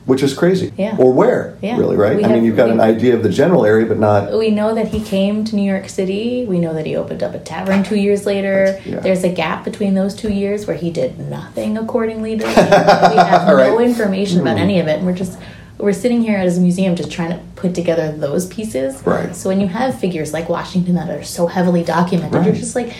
which 0.06 0.22
is 0.24 0.34
crazy. 0.34 0.74
Yeah. 0.75 0.98
or 0.98 1.13
where? 1.13 1.57
Yeah. 1.62 1.78
really, 1.78 1.96
right? 1.96 2.18
We 2.18 2.25
I 2.25 2.34
mean, 2.34 2.44
you've 2.44 2.57
got 2.57 2.66
we- 2.66 2.74
an 2.74 2.81
idea 2.81 3.16
of 3.16 3.24
the 3.24 3.30
general 3.30 3.66
area, 3.66 3.86
but 3.86 4.00
not. 4.00 4.34
We 4.34 4.50
know 4.50 4.75
that 4.75 4.90
he 4.90 5.01
came 5.01 5.46
to 5.46 5.56
New 5.56 5.69
York 5.69 5.88
City. 5.88 6.46
We 6.46 6.60
know 6.60 6.74
that 6.74 6.86
he 6.86 6.96
opened 6.96 7.24
up 7.24 7.34
a 7.34 7.40
tavern 7.40 7.84
two 7.84 7.96
years 7.96 8.25
later. 8.25 8.81
Yeah. 8.86 9.00
There's 9.00 9.24
a 9.24 9.30
gap 9.30 9.63
between 9.63 9.94
those 9.94 10.16
two 10.16 10.34
years 10.34 10.68
where 10.68 10.75
he 10.75 10.92
did 10.92 11.19
nothing 11.19 11.78
accordingly 11.78 12.38
to 12.38 12.46
We 12.46 12.51
have 12.51 13.48
no 13.48 13.56
Right. 13.56 13.88
Information 13.88 14.42
about 14.42 14.57
hmm. 14.57 14.63
any 14.63 14.80
of 14.80 14.88
it. 14.88 14.98
And 14.98 15.06
we're 15.06 15.13
just 15.13 15.38
we're 15.79 15.93
sitting 15.93 16.21
here 16.21 16.37
as 16.37 16.57
a 16.57 16.61
museum 16.61 16.95
just 16.95 17.09
trying 17.11 17.31
to 17.31 17.39
put 17.55 17.73
together 17.73 18.11
those 18.11 18.45
pieces. 18.47 19.01
Right. 19.05 19.33
So 19.35 19.49
when 19.49 19.61
you 19.61 19.67
have 19.67 19.97
figures 19.99 20.33
like 20.33 20.49
Washington 20.49 20.95
that 20.95 21.09
are 21.09 21.23
so 21.23 21.47
heavily 21.47 21.83
documented, 21.83 22.45
you're 22.45 22.53
just 22.53 22.75
like, 22.75 22.93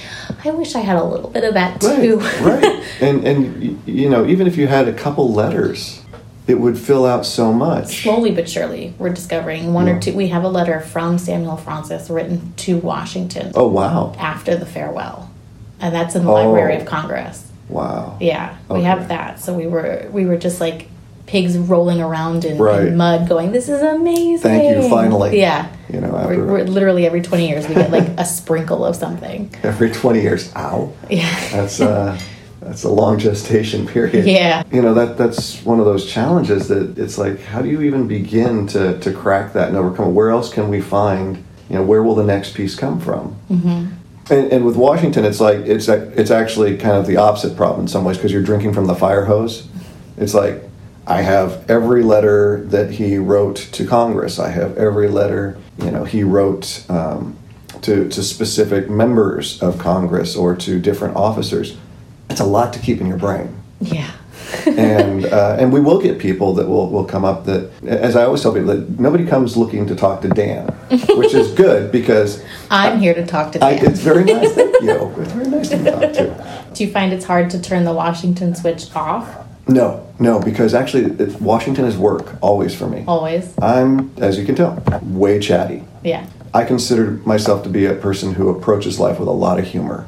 I 0.46 0.52
wish 0.52 0.76
I 0.76 0.80
had 0.80 0.96
a 0.96 1.04
little 1.04 1.30
bit 1.30 1.44
of 1.44 1.54
that 1.56 1.82
too. 1.82 2.20
right. 2.42 2.84
And 3.02 3.26
and 3.28 3.82
you 3.88 4.10
know, 4.10 4.26
even 4.26 4.48
if 4.48 4.58
you 4.58 4.68
had 4.68 4.88
a 4.88 4.94
couple 4.94 5.32
letters, 5.34 6.02
it 6.48 6.56
would 6.60 6.78
fill 6.78 7.06
out 7.06 7.26
so 7.26 7.54
much. 7.54 8.02
Slowly 8.04 8.32
but 8.32 8.50
surely, 8.50 8.94
we're 8.98 9.10
discovering 9.14 9.74
one 9.74 9.88
Yeah. 9.88 9.98
or 9.98 10.00
two. 10.02 10.14
We 10.16 10.30
have 10.30 10.44
a 10.44 10.50
letter 10.50 10.80
from 10.82 11.18
Samuel 11.18 11.58
Fraunces 11.58 12.10
written 12.10 12.54
to 12.58 12.78
Washington. 12.78 13.52
Oh 13.56 13.68
wow, 13.68 14.14
after 14.18 14.56
the 14.56 14.66
farewell, 14.66 15.30
and 15.80 15.94
that's 15.94 16.16
in 16.16 16.24
the 16.26 16.32
Oh. 16.32 16.34
Library 16.34 16.76
of 16.78 16.86
Congress. 16.86 17.46
wow. 17.70 18.18
Yeah, 18.20 18.56
we 18.70 18.84
have 18.84 19.10
that. 19.10 19.40
So 19.40 19.54
we 19.54 19.68
were 19.68 20.08
we 20.12 20.26
were 20.26 20.38
just 20.38 20.60
like 20.60 20.88
pigs 21.30 21.56
rolling 21.58 22.02
around 22.02 22.44
in, 22.44 22.58
in 22.58 22.98
mud, 22.98 23.30
going, 23.30 23.52
"This 23.52 23.70
is 23.70 23.82
amazing!" 23.82 24.40
Thank 24.40 24.84
you, 24.84 24.90
finally. 24.90 25.40
Yeah, 25.40 25.72
You 25.94 26.02
know, 26.02 26.12
we're, 26.12 26.46
we're 26.46 26.64
literally 26.64 27.06
every 27.06 27.22
twenty 27.22 27.48
years 27.48 27.68
we 27.68 27.76
get 27.76 27.92
like 27.92 28.08
a 28.18 28.26
sprinkle 28.26 28.84
of 28.84 28.96
something. 28.96 29.54
every 29.64 29.92
twenty 29.92 30.22
years, 30.22 30.52
ow. 30.56 30.92
Yeah, 31.10 31.50
That's 31.52 31.80
uh, 31.80 32.20
that's 32.62 32.84
a 32.84 32.90
long 32.90 33.20
gestation 33.20 33.86
period. 33.88 34.26
Yeah. 34.26 34.64
You 34.72 34.82
know 34.82 34.96
that 34.96 35.18
that's 35.18 35.64
one 35.64 35.80
of 35.80 35.86
those 35.86 36.12
challenges 36.12 36.68
that 36.70 36.98
it's 36.98 37.20
like, 37.20 37.40
how 37.42 37.62
do 37.62 37.70
you 37.70 37.84
even 37.84 38.08
begin 38.08 38.66
to 38.68 39.00
to 39.00 39.14
crack 39.14 39.54
that 39.54 39.68
and 39.68 39.78
overcome? 39.78 40.10
it? 40.10 40.12
Where 40.14 40.32
else 40.32 40.52
can 40.52 40.68
we 40.68 40.82
find? 40.82 41.38
You 41.70 41.76
know, 41.76 41.84
where 41.84 42.02
will 42.02 42.16
the 42.16 42.24
next 42.24 42.56
piece 42.56 42.74
come 42.74 43.00
from? 43.00 43.36
Mm-hmm. 43.52 44.34
And, 44.34 44.52
and 44.52 44.66
with 44.66 44.76
Washington, 44.76 45.26
it's 45.26 45.40
like 45.40 45.60
it's 45.60 45.88
it's 45.88 46.32
actually 46.32 46.76
kind 46.78 46.98
of 46.98 47.06
the 47.06 47.18
opposite 47.18 47.56
problem 47.56 47.82
in 47.82 47.88
some 47.88 48.04
ways 48.04 48.18
because 48.18 48.32
you're 48.32 48.42
drinking 48.42 48.74
from 48.74 48.88
the 48.88 48.96
fire 48.96 49.26
hose. 49.26 49.68
It's 50.18 50.34
like 50.34 50.69
I 51.10 51.22
have 51.22 51.70
every 51.70 52.04
letter 52.04 52.64
that 52.66 52.92
he 52.92 53.18
wrote 53.18 53.58
to 53.58 53.86
Congress. 53.86 54.40
I 54.40 54.50
have 54.50 54.78
every 54.78 55.08
letter 55.10 55.58
you 55.78 55.92
know 55.92 56.04
he 56.04 56.24
wrote 56.24 56.86
um, 56.90 57.36
to 57.82 58.08
to 58.10 58.24
specific 58.24 58.90
members 58.90 59.62
of 59.62 59.78
Congress 59.80 60.36
or 60.36 60.56
to 60.56 60.80
different 60.80 61.16
officers. 61.16 61.78
It's 62.30 62.40
a 62.40 62.46
lot 62.46 62.74
to 62.74 62.80
keep 62.80 63.02
in 63.02 63.08
your 63.08 63.18
brain 63.18 63.60
yeah, 63.82 64.12
and 64.68 65.26
uh, 65.26 65.56
and 65.60 65.72
we 65.72 65.80
will 65.80 66.00
get 66.00 66.20
people 66.20 66.54
that 66.56 66.68
will, 66.68 66.90
will 66.90 67.06
come 67.06 67.24
up 67.24 67.46
that 67.46 67.72
as 67.84 68.16
I 68.16 68.24
always 68.26 68.42
tell 68.42 68.54
people 68.54 68.76
that 68.76 69.00
nobody 69.00 69.26
comes 69.26 69.56
looking 69.56 69.88
to 69.88 69.96
talk 69.96 70.22
to 70.22 70.30
Dan, 70.30 70.68
which 70.90 71.34
is 71.34 71.52
good 71.56 71.92
because 71.92 72.44
I'm 72.70 73.00
here 73.00 73.14
to 73.14 73.26
talk 73.26 73.54
to 73.54 73.64
I, 73.64 73.72
it's 73.72 74.00
very 74.00 74.26
nice. 74.26 74.54
Thank 74.54 74.82
you. 74.82 75.14
It's 75.18 75.32
very 75.32 75.48
nice 75.48 75.70
to 75.70 75.78
be 75.78 75.84
talked 75.86 76.14
to. 76.16 76.66
Do 76.74 76.84
you 76.84 76.92
find 76.92 77.14
it's 77.14 77.26
hard 77.26 77.50
to 77.52 77.62
turn 77.62 77.84
the 77.86 77.94
Washington 77.94 78.56
switch 78.56 78.94
off? 78.96 79.49
No, 79.70 80.08
no, 80.20 80.40
because 80.40 80.74
actually 80.74 81.06
it, 81.24 81.40
Washington 81.40 81.86
is 81.86 81.96
work 81.96 82.36
always 82.42 82.76
for 82.76 82.88
me. 82.88 83.04
Always. 83.08 83.54
I'm, 83.62 84.12
as 84.18 84.38
you 84.38 84.46
can 84.46 84.56
tell, 84.56 84.84
way 85.04 85.40
chatty. 85.40 85.84
Yeah. 86.04 86.28
I 86.54 86.66
consider 86.66 87.12
myself 87.26 87.64
to 87.64 87.70
be 87.70 87.86
a 87.86 87.94
person 87.94 88.34
who 88.34 88.50
approaches 88.50 89.00
life 89.00 89.20
with 89.20 89.28
a 89.28 89.34
lot 89.34 89.60
of 89.60 89.66
humor. 89.66 90.08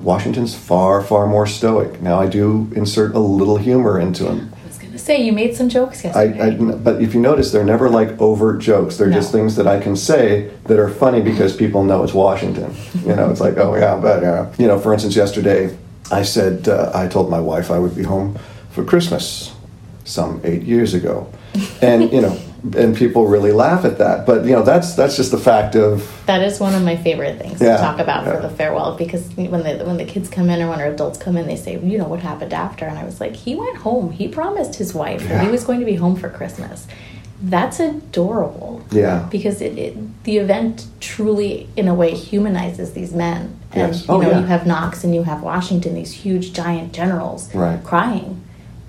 Washington's 0.00 0.54
far, 0.54 1.02
far 1.02 1.26
more 1.26 1.46
stoic. 1.46 2.00
Now 2.00 2.20
I 2.20 2.28
do 2.28 2.70
insert 2.76 3.14
a 3.14 3.18
little 3.18 3.56
humor 3.56 3.98
into 3.98 4.26
him. 4.26 4.52
I 4.62 4.68
was 4.68 4.78
gonna 4.78 4.98
say 4.98 5.20
you 5.22 5.32
made 5.32 5.56
some 5.56 5.68
jokes 5.68 6.04
I, 6.04 6.24
yesterday. 6.24 6.72
I, 6.72 6.76
but 6.76 7.02
if 7.02 7.14
you 7.14 7.20
notice, 7.20 7.50
they're 7.50 7.64
never 7.64 7.88
like 7.88 8.20
overt 8.20 8.60
jokes. 8.60 8.96
They're 8.96 9.10
just 9.10 9.32
things 9.32 9.56
that 9.56 9.66
I 9.66 9.80
can 9.80 9.96
say 9.96 10.52
that 10.64 10.78
are 10.78 10.90
funny 10.90 11.20
because 11.20 11.56
people 11.56 11.82
know 11.82 12.04
it's 12.04 12.14
Washington. 12.14 12.74
You 13.04 13.16
know, 13.16 13.30
it's 13.30 13.40
like, 13.40 13.56
oh 13.56 13.74
yeah, 13.74 13.96
but 13.96 14.22
yeah. 14.22 14.52
You 14.58 14.68
know, 14.68 14.78
for 14.78 14.92
instance, 14.92 15.16
yesterday 15.16 15.76
I 16.12 16.22
said 16.22 16.68
uh, 16.68 16.92
I 16.94 17.08
told 17.08 17.30
my 17.30 17.40
wife 17.40 17.70
I 17.70 17.78
would 17.78 17.96
be 17.96 18.02
home 18.02 18.38
for 18.74 18.84
Christmas 18.84 19.54
some 20.04 20.40
eight 20.44 20.62
years 20.62 20.92
ago, 20.94 21.30
and 21.80 22.12
you 22.12 22.20
know, 22.20 22.36
and 22.76 22.94
people 22.96 23.26
really 23.26 23.52
laugh 23.52 23.84
at 23.84 23.98
that. 23.98 24.26
But 24.26 24.44
you 24.44 24.52
know, 24.52 24.62
that's 24.62 24.94
that's 24.94 25.16
just 25.16 25.30
the 25.30 25.38
fact 25.38 25.76
of 25.76 26.10
that 26.26 26.42
is 26.42 26.60
one 26.60 26.74
of 26.74 26.82
my 26.82 26.96
favorite 26.96 27.38
things 27.38 27.60
Yeah, 27.60 27.76
to 27.76 27.82
talk 27.82 27.98
about 28.00 28.26
yeah. 28.26 28.34
for 28.36 28.42
the 28.42 28.50
farewell 28.50 28.96
because 28.96 29.28
when 29.36 29.62
the 29.62 29.84
when 29.84 29.96
the 29.96 30.04
kids 30.04 30.28
come 30.28 30.50
in 30.50 30.60
or 30.60 30.68
when 30.68 30.80
our 30.80 30.88
adults 30.88 31.18
come 31.18 31.36
in, 31.36 31.46
they 31.46 31.56
say, 31.56 31.78
you 31.80 31.96
know, 31.98 32.08
what 32.08 32.20
happened 32.20 32.52
after? 32.52 32.84
And 32.84 32.98
I 32.98 33.04
was 33.04 33.20
like, 33.20 33.34
he 33.34 33.54
went 33.54 33.76
home. 33.78 34.10
He 34.10 34.28
promised 34.28 34.74
his 34.74 34.92
wife 34.92 35.26
that 35.28 35.42
he 35.44 35.48
was 35.50 35.64
going 35.64 35.80
to 35.80 35.86
be 35.86 35.94
home 35.94 36.16
for 36.16 36.28
Christmas. 36.28 36.86
That's 37.42 37.78
adorable. 37.80 38.82
yeah. 38.90 39.28
because 39.30 39.60
it, 39.60 39.76
it 39.78 40.24
the 40.24 40.38
event 40.38 40.86
truly 41.00 41.68
in 41.76 41.88
a 41.88 41.94
way 41.94 42.14
humanizes 42.14 42.92
these 42.92 43.12
men 43.12 43.58
and 43.72 43.92
Yes. 43.94 44.06
Oh, 44.08 44.20
you 44.20 44.26
Oh, 44.26 44.30
know 44.30 44.34
yeah. 44.36 44.40
you 44.40 44.46
have 44.46 44.66
knox 44.66 45.04
and 45.04 45.14
you 45.14 45.24
have 45.24 45.42
washington 45.42 45.94
these 45.94 46.12
huge 46.12 46.52
giant 46.54 46.92
generals 46.94 47.52
Right. 47.54 47.82
crying 47.84 48.40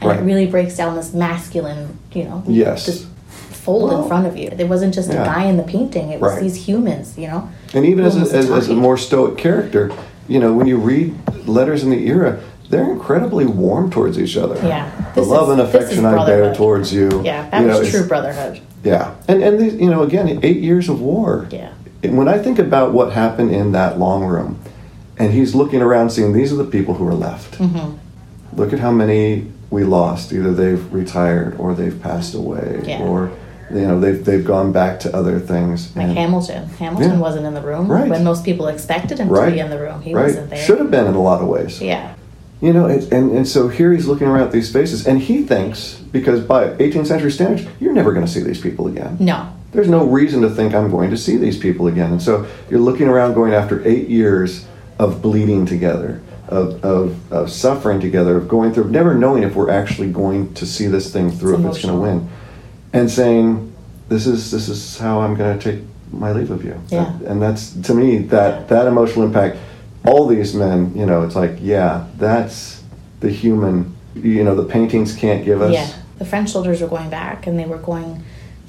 and 0.02 0.10
Right. 0.10 0.20
it 0.20 0.24
really 0.24 0.46
breaks 0.46 0.75
down 0.78 0.96
this 0.96 1.14
masculine 1.14 1.98
you 2.14 2.24
know 2.25 2.44
Yes. 2.48 2.86
just 2.86 3.06
fold 3.30 3.90
Well, 3.90 4.04
in 4.04 4.08
front 4.08 4.28
of 4.28 4.38
you 4.38 4.50
it 4.58 4.68
wasn't 4.70 4.94
just 4.94 5.10
yeah. 5.12 5.22
a 5.24 5.25
guy 5.25 5.44
in 5.46 5.58
the 5.58 5.64
painting 5.64 6.10
it 6.12 6.20
was 6.22 6.34
Right. 6.34 6.42
these 6.42 6.56
humans 6.68 7.18
you 7.18 7.28
know 7.28 7.50
And 7.74 7.86
even 7.86 8.06
as 8.06 8.16
a, 8.16 8.38
as, 8.38 8.50
as 8.52 8.70
a 8.70 8.74
more 8.75 8.98
stoic 8.98 9.38
character, 9.38 9.92
you 10.28 10.40
know, 10.40 10.54
when 10.54 10.66
you 10.68 10.78
read 10.78 11.14
letters 11.46 11.84
in 11.84 11.90
the 11.90 12.08
era, 12.08 12.40
they're 12.70 12.90
incredibly 12.92 13.46
warm 13.46 13.90
towards 13.92 14.18
each 14.18 14.38
other. 14.38 14.56
Yeah. 14.64 14.90
The 15.14 15.22
This 15.22 15.30
love 15.30 15.48
is- 15.50 15.54
and 15.54 15.62
affection 15.62 16.06
I 16.06 16.25
bear 16.25 16.54
towards 16.56 16.92
you. 16.94 17.22
yeah 17.24 17.50
that 17.50 17.62
you 17.62 17.68
know, 17.68 17.80
was 17.80 17.88
it's- 17.88 17.94
true 18.00 18.08
brotherhood 18.08 18.60
Yeah. 18.84 19.12
And, 19.28 19.42
and 19.44 19.60
these, 19.60 19.74
you 19.75 19.90
know, 19.90 20.04
again, 20.04 20.40
eight 20.44 20.62
years 20.62 20.88
of 20.90 21.02
war. 21.02 21.48
yeah 21.52 21.70
And 22.04 22.18
when 22.18 22.28
I 22.28 22.38
think 22.38 22.58
about 22.60 22.94
what 22.94 23.12
happened 23.14 23.52
in 23.52 23.72
that 23.74 24.00
long 24.00 24.24
room, 24.25 24.58
and 25.20 25.32
he's 25.34 25.54
looking 25.56 25.82
around 25.82 26.12
seeing 26.12 26.34
these 26.34 26.52
are 26.54 26.58
the 26.66 26.72
people 26.78 26.94
who 26.96 27.06
are 27.08 27.14
left. 27.30 27.58
Mm-hmm. 27.60 27.90
Look 28.60 28.74
at 28.74 28.80
how 28.80 28.92
many 28.92 29.48
we 29.75 29.84
lost. 29.84 30.32
Either 30.32 30.53
they've 30.53 30.84
retired 30.94 31.55
or 31.60 31.75
they've 31.75 32.01
passed 32.01 32.34
away 32.34 32.82
Yeah. 32.86 33.01
or, 33.03 33.29
you 33.70 33.82
know, 33.88 34.00
they've, 34.00 34.24
they've 34.24 34.46
gone 34.46 34.72
back 34.72 35.00
to 35.01 35.15
other 35.15 35.38
things. 35.39 35.77
like 35.96 36.08
And- 36.08 36.17
hamilton 36.17 36.63
hamilton 36.79 37.12
Yeah. 37.12 37.20
wasn't 37.27 37.46
in 37.46 37.53
the 37.53 37.62
room 37.62 37.91
Right. 37.91 38.10
when 38.10 38.24
most 38.24 38.44
people 38.46 38.67
expected 38.67 39.20
him 39.20 39.27
to 39.27 39.51
be 39.51 39.60
in 39.60 39.70
the 39.70 39.77
room 39.86 40.00
he 40.01 40.13
right. 40.15 40.27
wasn't 40.27 40.50
there 40.50 40.60
Should 40.60 40.79
have 40.79 40.89
been 40.89 41.05
in 41.08 41.15
a 41.15 41.22
lot 41.22 41.41
of 41.41 41.48
ways. 41.48 41.82
yeah 41.82 42.08
You 42.62 42.72
know, 42.72 42.86
it, 42.88 43.12
and, 43.12 43.32
and 43.38 43.46
so 43.46 43.67
here 43.67 43.91
he's 43.91 44.08
looking 44.08 44.27
around 44.27 44.44
at 44.48 44.53
these 44.53 44.72
faces, 44.72 45.05
and 45.05 45.20
he 45.20 45.44
thinks, 45.44 45.96
because 46.17 46.39
by 46.39 46.70
18th 46.79 47.08
century 47.08 47.29
standards, 47.29 47.67
you're 47.82 47.94
never 47.94 48.12
going 48.13 48.25
to 48.25 48.32
see 48.32 48.41
these 48.50 48.62
people 48.62 48.88
again. 48.88 49.17
no 49.20 49.39
There's 49.74 49.89
no 49.89 50.05
reason 50.05 50.39
to 50.41 50.50
think 50.50 50.74
I'm 50.74 50.89
going 50.89 51.10
to 51.10 51.17
see 51.17 51.36
these 51.36 51.58
people 51.58 51.86
again. 51.88 52.12
And 52.15 52.22
so 52.22 52.34
you're 52.70 52.79
looking 52.89 53.08
around 53.10 53.34
going 53.34 53.53
after 53.53 53.75
eight 53.86 54.08
years 54.08 54.65
of 54.98 55.22
bleeding 55.22 55.65
together, 55.65 56.22
of, 56.48 56.84
of, 56.84 57.32
of 57.34 57.50
suffering 57.52 58.00
together, 58.00 58.38
of 58.38 58.48
going 58.48 58.74
through, 58.74 58.86
of 58.86 58.92
never 58.92 59.16
knowing 59.16 59.44
if 59.44 59.56
we're 59.56 59.70
actually 59.72 60.12
going 60.12 60.54
to 60.56 60.66
see 60.66 60.88
this 60.88 61.12
thing 61.12 61.32
through, 61.32 61.56
It's 61.56 61.64
if 61.64 61.70
it's 61.72 61.86
going 61.86 61.96
to 61.96 62.02
win, 62.02 62.30
and 62.94 63.10
saying, 63.10 63.74
this 64.10 64.28
is, 64.28 64.52
this 64.52 64.70
is 64.70 64.98
how 64.98 65.22
I'm 65.22 65.36
going 65.36 65.58
to 65.58 65.72
take 65.72 65.84
my 66.12 66.32
leave 66.32 66.52
of 66.52 66.64
you. 66.64 66.80
Yeah. 66.90 67.18
And 67.25 67.42
that's, 67.42 67.74
to 67.82 67.94
me, 67.94 68.20
that, 68.20 68.70
that 68.70 68.88
emotional 68.88 69.25
impact, 69.25 69.58
all 70.06 70.28
these 70.28 70.54
men, 70.54 70.96
you 70.96 71.06
know, 71.06 71.24
it's 71.24 71.36
like, 71.36 71.58
yeah, 71.60 72.08
that's 72.18 72.84
the 73.22 73.30
human, 73.30 73.96
you 74.14 74.44
know, 74.44 74.56
the 74.56 74.66
paintings 74.66 75.16
can't 75.16 75.44
give 75.44 75.62
us. 75.62 75.74
Yeah, 75.74 75.92
the 76.20 76.25
French 76.25 76.52
soldiers 76.52 76.82
were 76.82 76.88
going 76.88 77.10
back, 77.10 77.48
and 77.48 77.58
they 77.58 77.66
were 77.66 77.80
going 77.80 78.24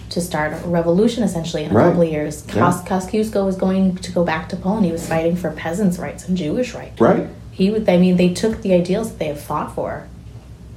to 0.09 0.21
start 0.21 0.53
a 0.53 0.69
revolution 0.69 1.23
essentially 1.25 1.65
in 1.65 1.71
a 1.73 1.75
Right. 1.75 1.85
couple 1.89 2.03
of 2.03 2.09
years. 2.09 2.45
Yeah. 2.49 2.73
Kosciuszko 2.87 3.45
was 3.45 3.57
going 3.57 3.97
to 3.97 4.13
go 4.13 4.25
back 4.25 4.49
to 4.51 4.57
Poland. 4.57 4.87
He 4.87 4.93
was 4.93 5.07
fighting 5.07 5.37
for 5.37 5.51
peasants' 5.51 5.99
rights 5.99 6.27
and 6.29 6.37
Jewish 6.37 6.75
rights. 6.75 7.01
Right? 7.01 7.29
He 7.57 7.71
would. 7.71 7.89
I 7.89 7.97
mean, 7.97 8.17
they 8.17 8.33
took 8.35 8.61
the 8.61 8.75
ideals 8.75 9.11
that 9.11 9.19
they 9.19 9.29
have 9.29 9.41
fought 9.41 9.75
for, 9.75 10.07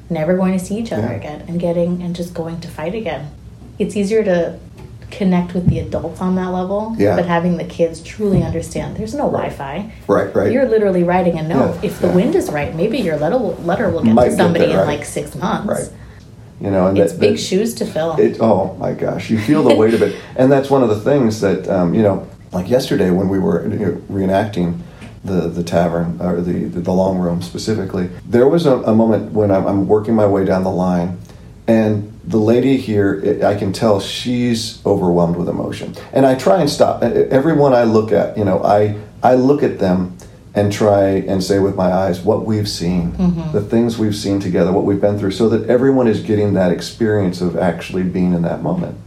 never 0.09 0.37
going 0.37 0.57
to 0.57 0.63
see 0.63 0.77
each 0.77 0.93
other 0.93 1.07
Yeah. 1.11 1.11
again, 1.21 1.43
and 1.47 1.59
getting 1.59 2.01
and 2.01 2.15
just 2.15 2.33
going 2.33 2.61
to 2.61 2.67
fight 2.69 2.95
again. 2.95 3.27
It's 3.77 3.97
easier 3.97 4.23
to 4.23 4.57
connect 5.11 5.53
with 5.53 5.67
the 5.67 5.79
adults 5.79 6.21
on 6.21 6.35
that 6.35 6.49
level, 6.53 6.95
Yeah. 6.97 7.15
but 7.17 7.25
having 7.25 7.57
the 7.57 7.63
kids 7.65 7.99
truly 8.01 8.43
understand 8.43 8.95
there's 8.95 9.13
no 9.13 9.23
Right. 9.27 9.51
Wi-Fi. 9.51 9.91
Right, 10.07 10.33
right. 10.35 10.51
You're 10.53 10.67
literally 10.69 11.03
writing 11.03 11.37
a 11.37 11.43
note. 11.43 11.75
Yeah, 11.81 11.87
If 11.89 11.99
the 11.99 12.09
wind 12.09 12.33
is 12.35 12.49
right, 12.49 12.73
maybe 12.75 12.99
your 12.99 13.17
letter 13.17 13.37
will, 13.39 13.57
letter 13.65 13.89
will 13.89 14.03
get 14.03 14.13
Might 14.13 14.25
to 14.25 14.29
get 14.29 14.37
somebody 14.37 14.67
there, 14.67 14.81
in 14.81 14.87
like 14.87 15.03
six 15.03 15.35
months. 15.35 15.67
Right. 15.67 15.89
You 16.61 16.71
know, 16.71 16.87
and 16.87 16.97
It's 16.97 17.11
that, 17.13 17.19
big 17.19 17.31
that- 17.37 17.41
shoes 17.41 17.73
to 17.75 17.85
fill. 17.85 18.15
It, 18.17 18.37
oh 18.39 18.75
my 18.79 18.93
gosh, 18.93 19.29
you 19.29 19.37
feel 19.39 19.63
the 19.63 19.75
weight 19.75 19.93
of 19.95 20.01
it, 20.01 20.15
and 20.37 20.49
that's 20.51 20.69
one 20.69 20.83
of 20.83 20.89
the 20.89 20.99
things 21.01 21.41
that 21.41 21.67
um, 21.67 21.93
you 21.93 22.03
know. 22.03 22.25
Like 22.51 22.67
yesterday 22.67 23.11
when 23.11 23.29
we 23.29 23.37
were 23.37 23.63
you 23.67 23.77
know, 23.77 23.91
reenacting 24.11 24.79
the 25.23 25.47
the 25.47 25.63
tavern 25.63 26.19
or 26.21 26.41
the 26.41 26.65
the 26.65 26.91
long 26.91 27.17
room 27.17 27.41
specifically, 27.41 28.09
there 28.25 28.47
was 28.47 28.65
a, 28.65 28.77
a 28.83 28.95
moment 28.95 29.31
when 29.33 29.51
I'm, 29.51 29.65
I'm 29.67 29.87
working 29.87 30.15
my 30.15 30.25
way 30.25 30.45
down 30.45 30.63
the 30.63 30.71
line, 30.71 31.19
and 31.67 32.19
the 32.23 32.37
lady 32.37 32.77
here, 32.77 33.15
it, 33.15 33.43
I 33.43 33.55
can 33.55 33.73
tell 33.73 33.99
she's 33.99 34.85
overwhelmed 34.85 35.35
with 35.35 35.49
emotion, 35.49 35.95
and 36.13 36.25
I 36.25 36.35
try 36.35 36.61
and 36.61 36.69
stop. 36.69 37.03
Everyone 37.03 37.73
I 37.73 37.83
look 37.83 38.11
at, 38.11 38.37
you 38.37 38.45
know, 38.45 38.63
I 38.63 38.97
I 39.21 39.35
look 39.35 39.63
at 39.63 39.79
them 39.79 40.17
and 40.55 40.71
try 40.73 41.03
and 41.03 41.43
say 41.43 41.59
with 41.59 41.75
my 41.75 41.91
eyes 41.91 42.21
what 42.21 42.45
we've 42.45 42.67
seen, 42.67 43.11
mm-hmm. 43.11 43.51
the 43.51 43.61
things 43.61 43.97
we've 43.97 44.15
seen 44.15 44.39
together, 44.39 44.71
what 44.71 44.83
we've 44.83 45.01
been 45.01 45.17
through, 45.19 45.31
so 45.31 45.47
that 45.49 45.69
everyone 45.69 46.07
is 46.07 46.21
getting 46.21 46.53
that 46.55 46.71
experience 46.71 47.39
of 47.39 47.55
actually 47.55 48.03
being 48.03 48.33
in 48.33 48.41
that 48.41 48.61
moment. 48.63 48.97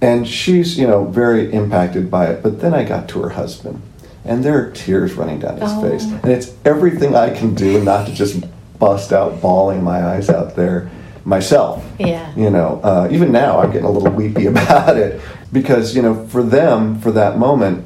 And 0.00 0.28
she's, 0.28 0.78
you 0.78 0.86
know, 0.86 1.06
very 1.06 1.52
impacted 1.52 2.10
by 2.10 2.26
it. 2.26 2.42
But 2.42 2.60
then 2.60 2.72
I 2.72 2.84
got 2.84 3.08
to 3.10 3.22
her 3.22 3.30
husband, 3.30 3.82
and 4.26 4.42
there 4.44 4.58
are 4.58 4.70
tears 4.70 5.14
running 5.14 5.38
down 5.38 5.54
his 5.58 5.70
Oh. 5.72 5.80
face. 5.82 6.04
And 6.04 6.32
it's 6.32 6.52
everything 6.64 7.14
I 7.16 7.30
can 7.30 7.54
do 7.54 7.82
not 7.82 8.06
to 8.06 8.12
just 8.12 8.44
bust 8.78 9.12
out 9.12 9.40
bawling 9.40 9.82
my 9.82 10.04
eyes 10.04 10.28
out 10.28 10.54
there 10.56 10.90
myself. 11.24 11.84
Yeah. 11.98 12.30
You 12.36 12.50
know, 12.50 12.80
uh, 12.84 13.08
even 13.10 13.32
now 13.32 13.60
I'm 13.60 13.70
getting 13.72 13.86
a 13.86 13.90
little 13.90 14.12
weepy 14.12 14.46
about 14.54 14.96
it 14.96 15.20
because, 15.52 15.94
you 15.96 16.02
know, 16.02 16.26
for 16.26 16.42
them, 16.42 16.98
for 17.00 17.10
that 17.12 17.38
moment, 17.38 17.84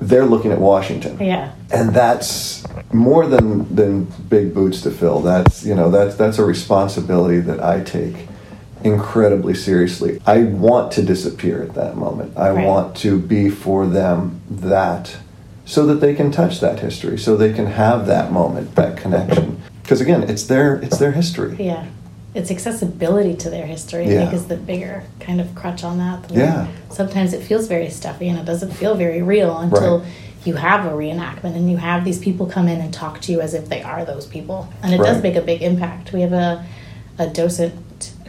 they're 0.00 0.26
looking 0.26 0.52
at 0.52 0.60
Washington 0.60 1.18
yeah. 1.20 1.50
and 1.72 1.90
that's 1.92 2.62
more 2.92 3.26
than 3.26 3.74
than 3.74 4.04
big 4.28 4.54
boots 4.54 4.80
to 4.82 4.92
fill 4.92 5.20
that's 5.20 5.64
you 5.66 5.74
know 5.74 5.90
that's 5.90 6.14
that's 6.14 6.38
a 6.38 6.44
responsibility 6.44 7.40
that 7.40 7.60
i 7.60 7.80
take 7.82 8.28
incredibly 8.84 9.54
seriously 9.54 10.20
i 10.24 10.38
want 10.44 10.92
to 10.92 11.02
disappear 11.02 11.62
at 11.64 11.74
that 11.74 11.96
moment 11.96 12.32
i 12.38 12.48
Right. 12.50 12.64
want 12.64 12.96
to 12.98 13.18
be 13.18 13.50
for 13.50 13.86
them 13.88 14.40
that 14.48 15.16
so 15.68 15.84
that 15.86 15.96
they 16.00 16.14
can 16.14 16.30
touch 16.32 16.60
that 16.60 16.80
history 16.80 17.18
so 17.18 17.36
they 17.36 17.52
can 17.52 17.66
have 17.66 18.06
that 18.06 18.32
moment 18.32 18.74
that 18.74 18.96
connection 18.96 19.60
because 19.82 20.00
again 20.00 20.22
it's 20.24 20.44
their 20.44 20.76
it's 20.76 20.96
their 20.98 21.12
history 21.12 21.54
Yeah. 21.58 21.84
It's 22.34 22.50
accessibility 22.50 23.34
to 23.36 23.50
their 23.50 23.66
history, 23.66 24.04
Yeah. 24.06 24.12
I 24.12 24.16
think, 24.18 24.32
is 24.34 24.46
the 24.46 24.56
bigger 24.56 25.02
kind 25.18 25.40
of 25.40 25.54
crutch 25.54 25.82
on 25.82 25.96
that. 25.98 26.30
Yeah. 26.30 26.68
Sometimes 26.90 27.32
it 27.32 27.42
feels 27.42 27.66
very 27.66 27.88
stuffy 27.88 28.28
and 28.28 28.38
it 28.38 28.44
doesn't 28.44 28.72
feel 28.72 28.94
very 28.94 29.22
real 29.22 29.56
until 29.58 30.00
Right. 30.00 30.08
you 30.44 30.54
have 30.54 30.84
a 30.84 30.90
reenactment 30.90 31.56
and 31.56 31.70
you 31.70 31.78
have 31.78 32.04
these 32.04 32.18
people 32.18 32.44
come 32.46 32.68
in 32.68 32.80
and 32.80 32.92
talk 32.92 33.20
to 33.22 33.32
you 33.32 33.40
as 33.40 33.54
if 33.54 33.68
they 33.70 33.82
are 33.82 34.04
those 34.04 34.26
people. 34.26 34.68
And 34.82 34.92
it 34.94 34.98
does 34.98 35.22
make 35.22 35.36
a 35.36 35.40
big 35.40 35.62
impact. 35.62 36.12
We 36.12 36.20
have 36.20 36.34
a, 36.34 36.64
a 37.18 37.26
docent 37.28 37.72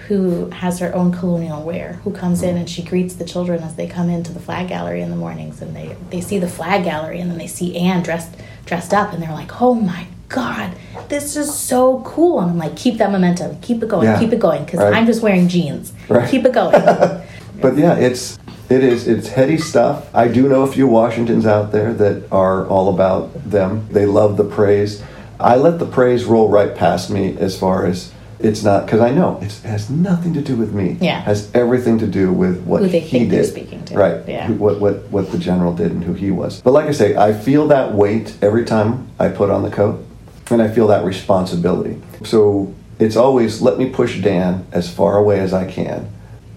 who 0.10 0.50
has 0.50 0.80
her 0.80 0.94
own 0.96 1.12
colonial 1.12 1.62
wear 1.62 1.94
who 2.04 2.12
comes 2.12 2.42
in 2.42 2.58
and 2.58 2.68
she 2.68 2.82
greets 2.82 3.14
the 3.14 3.24
children 3.24 3.62
as 3.62 3.76
they 3.76 3.88
come 3.88 4.10
into 4.10 4.34
the 4.34 4.40
flag 4.40 4.68
gallery 4.68 5.02
in 5.02 5.12
the 5.12 5.16
mornings 5.16 5.62
and 5.62 5.76
they, 5.76 5.96
they 6.10 6.20
see 6.20 6.40
the 6.40 6.48
flag 6.48 6.84
gallery 6.84 7.20
and 7.20 7.30
then 7.30 7.38
they 7.38 7.46
see 7.46 7.78
Anne 7.78 8.02
dressed 8.02 8.36
dressed 8.66 8.92
up 8.92 9.14
and 9.14 9.22
they're 9.22 9.32
like, 9.32 9.62
Oh 9.62 9.76
my 9.76 10.08
God, 10.28 10.76
this 11.10 11.36
is 11.36 11.54
so 11.54 12.02
cool. 12.02 12.40
And 12.40 12.50
I'm 12.52 12.58
like, 12.58 12.76
keep 12.76 12.98
that 12.98 13.12
momentum, 13.12 13.60
keep 13.62 13.84
it 13.84 13.90
going, 13.90 14.06
Yeah. 14.06 14.20
keep 14.20 14.34
it 14.34 14.40
going, 14.40 14.66
because 14.66 14.80
Right. 14.80 14.94
I'm 14.94 15.06
just 15.06 15.22
wearing 15.22 15.48
jeans. 15.48 15.94
Right. 16.08 16.30
Keep 16.30 16.46
it 16.46 16.54
going. 16.54 16.74
But 17.62 17.78
yeah, 17.78 17.96
it's 17.96 18.40
it 18.70 18.84
is 18.86 19.06
it's 19.06 19.28
heady 19.28 19.58
stuff. 19.58 20.08
I 20.16 20.30
do 20.30 20.48
know 20.48 20.62
a 20.62 20.68
few 20.72 20.88
Washingtons 20.88 21.46
out 21.46 21.74
there 21.74 21.94
that 21.94 22.32
are 22.32 22.66
all 22.68 22.88
about 22.94 23.34
them. 23.52 23.86
They 23.92 24.06
love 24.06 24.38
the 24.38 24.46
praise. 24.46 25.04
I 25.42 25.58
let 25.58 25.78
the 25.78 25.86
praise 25.86 26.24
roll 26.24 26.48
right 26.48 26.74
past 26.74 27.10
me 27.10 27.36
as 27.38 27.60
far 27.60 27.86
as 27.86 28.14
it's 28.40 28.64
not 28.64 28.86
because 28.86 29.02
I 29.02 29.12
know 29.12 29.40
it's, 29.42 29.64
it 29.66 29.68
has 29.68 29.90
nothing 29.90 30.34
to 30.34 30.42
do 30.42 30.56
with 30.56 30.74
me. 30.74 30.98
Yeah. 31.02 31.20
it 31.20 31.24
has 31.24 31.52
everything 31.54 32.00
to 32.00 32.08
do 32.08 32.32
with 32.32 32.64
what 32.64 32.82
Who 32.82 32.88
they 32.88 33.00
he 33.02 33.10
think 33.20 33.30
they're 33.32 33.42
did. 33.44 33.50
speaking 33.52 33.84
to. 33.86 33.96
Right. 33.96 34.28
Yeah. 34.28 34.48
Who- 34.48 34.56
What 34.56 34.80
what 34.80 34.96
what 35.12 35.32
the 35.32 35.38
general 35.38 35.74
did 35.74 35.92
and 35.92 36.04
who 36.04 36.14
he 36.14 36.32
was. 36.32 36.62
But 36.62 36.72
like 36.72 36.86
I 36.88 36.92
say, 36.92 37.16
I 37.16 37.34
feel 37.34 37.68
that 37.68 37.94
weight 37.94 38.38
every 38.42 38.64
time 38.66 39.10
I 39.20 39.30
put 39.30 39.50
on 39.50 39.64
the 39.64 39.70
coat, 39.72 40.06
and 40.52 40.62
I 40.62 40.70
feel 40.70 40.88
that 40.88 41.04
responsibility. 41.04 42.02
So 42.24 42.74
it's 42.98 43.16
always 43.16 43.62
let 43.62 43.78
me 43.78 43.90
push 43.90 44.22
Dan 44.22 44.66
as 44.72 44.90
far 44.94 45.18
away 45.18 45.40
as 45.40 45.54
I 45.54 45.66
can 45.70 46.10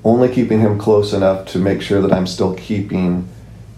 only 0.05 0.29
keeping 0.29 0.59
him 0.59 0.79
close 0.81 1.13
enough 1.13 1.47
to 1.47 1.59
make 1.59 1.81
sure 1.81 2.01
that 2.03 2.13
I'm 2.13 2.27
still 2.27 2.55
keeping 2.57 3.29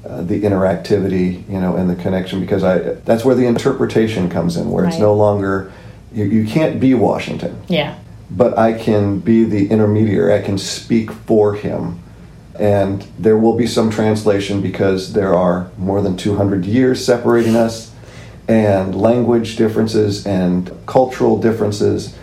uh, 0.08 0.23
the 0.23 0.40
interactivity, 0.40 1.46
you 1.50 1.61
know, 1.61 1.76
and 1.76 1.88
the 1.90 1.96
connection 1.96 2.40
because 2.40 2.64
I 2.64 2.78
that's 3.04 3.25
where 3.25 3.34
the 3.34 3.46
interpretation 3.46 4.28
comes 4.30 4.56
in, 4.56 4.70
where 4.70 4.84
it's 4.87 4.99
no 4.99 5.14
longer 5.14 5.70
you, 6.14 6.25
you 6.25 6.47
can't 6.47 6.80
be 6.80 6.94
Washington. 6.94 7.61
yeah. 7.68 7.99
but 8.30 8.56
I 8.56 8.73
can 8.73 9.18
be 9.18 9.44
the 9.44 9.68
intermediary. 9.68 10.35
I 10.35 10.42
can 10.42 10.59
speak 10.59 11.11
for 11.11 11.54
him. 11.54 12.00
And 12.59 13.02
there 13.18 13.37
will 13.37 13.56
be 13.56 13.66
some 13.66 13.90
translation 13.90 14.61
because 14.61 15.12
there 15.12 15.35
are 15.35 15.71
more 15.76 16.00
than 16.00 16.16
200 16.16 16.64
years 16.64 17.04
separating 17.04 17.56
us, 17.56 17.92
and 18.47 18.94
language 18.94 19.56
differences 19.56 20.26
and 20.26 20.71
cultural 20.87 21.40
differences. 21.40 22.16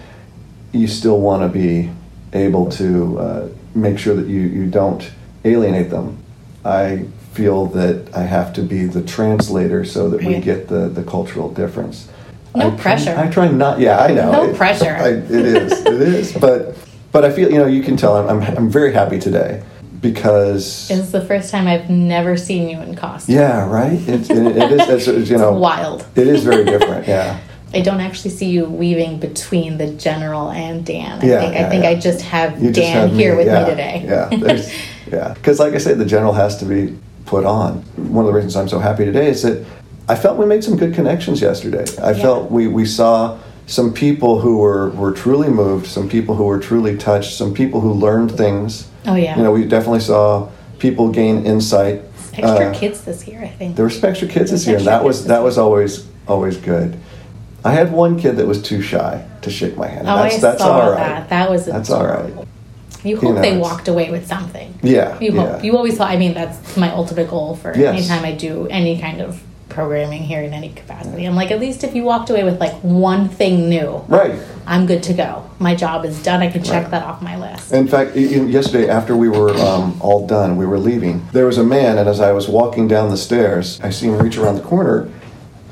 You 0.72 0.88
still 0.88 1.20
want 1.20 1.42
to 1.42 1.50
be 1.50 1.92
able 2.34 2.70
to 2.72 3.20
uh, 3.20 3.50
make 3.74 3.98
sure 3.98 4.16
that 4.16 4.28
you, 4.28 4.42
you 4.42 4.70
don't 4.70 5.12
alienate 5.44 5.90
them. 5.90 6.18
I 6.64 7.08
feel 7.34 7.66
that 7.68 8.16
I 8.16 8.24
have 8.24 8.54
to 8.54 8.62
be 8.62 8.86
the 8.86 9.02
translator 9.02 9.84
so 9.84 10.10
that 10.10 10.22
we 10.22 10.40
get 10.40 10.68
the, 10.68 10.90
the 10.90 11.04
cultural 11.04 11.52
difference. 11.52 12.10
No 12.56 12.68
I 12.68 12.70
try- 12.72 12.78
pressure. 12.80 13.16
I 13.18 13.28
try 13.30 13.48
not. 13.48 13.80
Yeah, 13.80 13.98
I 14.00 14.14
know. 14.14 14.32
No 14.32 14.44
It- 14.50 14.56
pressure. 14.56 14.96
I, 14.96 15.10
it 15.10 15.32
is. 15.32 15.72
It 15.86 16.02
is. 16.02 16.34
But 16.34 16.76
but 17.12 17.24
I 17.26 17.32
feel 17.32 17.52
you 17.52 17.58
know 17.58 17.68
you 17.68 17.84
can 17.84 17.98
tell 17.98 18.16
I'm 18.18 18.42
I'm, 18.42 18.58
I'm 18.58 18.70
very 18.70 18.94
happy 18.94 19.20
today 19.20 19.62
because 20.02 20.90
it's 20.90 21.12
the 21.12 21.22
first 21.22 21.52
time 21.52 21.68
I've 21.68 21.90
never 21.90 22.36
seen 22.38 22.68
you 22.70 22.80
in 22.82 22.96
costume. 22.96 23.36
yeah 23.36 23.70
right 23.70 23.94
it, 23.94 24.30
it, 24.30 24.58
it 24.58 24.72
is 24.72 24.90
it's, 24.90 25.08
it's, 25.08 25.30
you 25.30 25.38
know 25.38 25.54
Wild. 25.54 26.06
it 26.16 26.26
is 26.28 26.44
very 26.44 26.64
different 26.66 27.08
yeah 27.08 27.40
I 27.74 27.82
don't 27.82 28.02
actually 28.02 28.32
see 28.32 28.50
you 28.50 28.66
weaving 28.66 29.20
between 29.20 29.78
the 29.78 29.92
general 29.94 30.50
and 30.52 30.86
Dan. 30.86 31.22
I 31.22 31.26
Yeah, 31.26 31.40
think 31.40 31.54
yeah, 31.54 31.66
I 31.66 31.70
think 31.70 31.84
yeah. 31.84 31.90
I 31.92 31.96
just 31.96 32.22
have 32.24 32.62
you 32.62 32.72
just 32.72 32.80
Dan 32.92 33.08
have 33.10 33.16
here 33.18 33.36
with 33.38 33.46
yeah, 33.48 33.64
me 33.64 33.70
today. 33.70 34.04
yeah 34.06 34.72
yeah 35.12 35.34
because 35.36 35.60
like 35.60 35.74
I 35.74 35.78
said 35.78 35.98
the 36.00 36.06
general 36.06 36.34
has 36.34 36.58
to 36.58 36.66
be 36.66 36.98
put 37.26 37.46
on 37.46 37.76
one 38.18 38.26
of 38.26 38.32
the 38.32 38.36
reasons 38.36 38.56
I'm 38.56 38.68
so 38.70 38.80
happy 38.80 39.06
today 39.06 39.30
is 39.30 39.44
that 39.44 39.64
I 40.08 40.16
felt 40.16 40.38
we 40.38 40.46
made 40.46 40.64
some 40.64 40.78
good 40.78 40.94
connections 40.94 41.42
yesterday 41.42 41.86
I 42.02 42.12
Yeah. 42.12 42.22
felt 42.22 42.52
we 42.52 42.68
we 42.68 42.86
saw 42.86 43.38
some 43.68 43.94
people 43.94 44.40
who 44.40 44.58
were 44.58 44.90
were 44.92 45.12
truly 45.12 45.50
moved 45.50 45.86
some 45.88 46.10
people 46.10 46.36
who 46.36 46.44
were 46.46 46.60
truly 46.60 46.98
touched 46.98 47.34
some 47.38 47.54
people 47.54 47.80
who 47.82 47.94
learned 47.94 48.32
things 48.32 48.88
oh 49.08 49.16
yeah. 49.16 49.38
you 49.38 49.44
know 49.44 49.52
we 49.52 49.64
definitely 49.66 50.00
saw 50.02 50.48
people 50.80 51.10
gain 51.10 51.46
insight 51.46 52.02
extra 52.34 52.70
Uh, 52.70 52.74
kids 52.74 53.02
this 53.02 53.28
year, 53.28 53.42
I 53.44 53.50
think. 53.50 53.76
There 53.76 53.84
were 53.86 53.90
some 53.92 54.10
extra 54.10 54.28
kids 54.28 54.52
this 54.52 54.66
year, 54.66 54.78
and 54.78 54.88
that 54.88 55.04
was 55.04 55.26
that 55.28 55.44
was 55.44 55.58
always 55.58 56.06
always 56.28 56.56
good. 56.58 56.96
I 57.64 57.72
had 57.72 57.92
one 57.92 58.18
kid 58.18 58.38
that 58.38 58.48
was 58.48 58.62
too 58.62 58.82
shy 58.82 59.24
to 59.44 59.50
shake 59.52 59.76
my 59.78 59.88
hand. 59.88 60.08
oh, 60.08 60.16
that's 60.24 60.38
I 60.38 60.40
that's 60.40 60.62
saw 60.64 60.72
all 60.82 60.92
right. 60.92 60.98
that. 60.98 61.30
That 61.30 61.50
was 61.52 61.66
That's 61.66 61.90
all 61.92 62.06
right. 62.06 62.34
You 63.04 63.12
You 63.12 63.16
hope 63.18 63.36
know, 63.36 63.42
they 63.42 63.58
walked 63.58 63.88
away 63.90 64.10
with 64.16 64.26
something. 64.28 64.74
Yeah, 64.82 65.20
You 65.20 65.32
yeah. 65.34 65.42
hope. 65.42 65.64
You 65.66 65.76
always 65.78 65.96
thought. 65.98 66.10
I 66.10 66.18
mean, 66.18 66.34
that's 66.34 66.78
my 66.78 66.90
ultimate 66.92 67.30
goal 67.30 67.56
for 67.62 67.70
Yes. 67.78 67.98
anytime 67.98 68.24
I 68.26 68.32
do 68.48 68.68
any 68.70 68.98
kind 69.06 69.20
of 69.22 69.30
programming 69.72 70.22
here 70.24 70.42
in 70.42 70.54
any 70.54 70.70
capacity. 70.70 71.26
I'm 71.26 71.36
like, 71.36 71.50
at 71.52 71.60
least 71.60 71.84
if 71.84 71.96
you 71.96 72.04
walked 72.04 72.30
away 72.30 72.44
with 72.44 72.60
like 72.60 72.74
one 72.84 73.28
thing 73.30 73.70
new, 73.70 74.04
Right. 74.08 74.40
I'm 74.68 74.86
good 74.86 75.02
to 75.04 75.14
go. 75.14 75.50
My 75.60 75.74
job 75.74 76.06
is 76.06 76.22
done. 76.22 76.42
I 76.42 76.50
can 76.52 76.64
check 76.64 76.84
Right. 76.84 76.92
that 76.92 77.04
off 77.04 77.22
my 77.22 77.38
list. 77.38 77.72
In 77.74 77.88
fact, 77.88 78.16
yesterday 78.16 78.88
after 78.90 79.16
we 79.16 79.28
were 79.30 79.52
um, 79.58 79.98
all 80.02 80.28
done, 80.28 80.56
we 80.58 80.66
were 80.66 80.78
leaving. 80.78 81.26
There 81.32 81.46
was 81.48 81.58
a 81.58 81.64
man, 81.64 81.98
and 81.98 82.08
as 82.08 82.20
I 82.20 82.32
was 82.32 82.48
walking 82.48 82.88
down 82.88 83.10
the 83.10 83.18
stairs, 83.18 83.80
I 83.82 83.90
see 83.90 84.08
him 84.08 84.18
reach 84.20 84.38
around 84.38 84.56
the 84.56 84.62
corner 84.62 85.10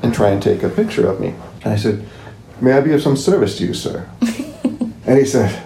and 0.02 0.12
try 0.12 0.30
and 0.30 0.42
take 0.42 0.62
a 0.62 0.68
picture 0.68 1.06
of 1.08 1.20
me. 1.20 1.34
And 1.62 1.72
I 1.72 1.76
said, 1.76 2.04
"May 2.60 2.72
I 2.72 2.80
be 2.80 2.92
of 2.92 3.02
some 3.02 3.16
service 3.16 3.56
to 3.58 3.66
you, 3.66 3.74
sir?" 3.74 4.08
and 5.06 5.18
he 5.18 5.24
said, 5.24 5.62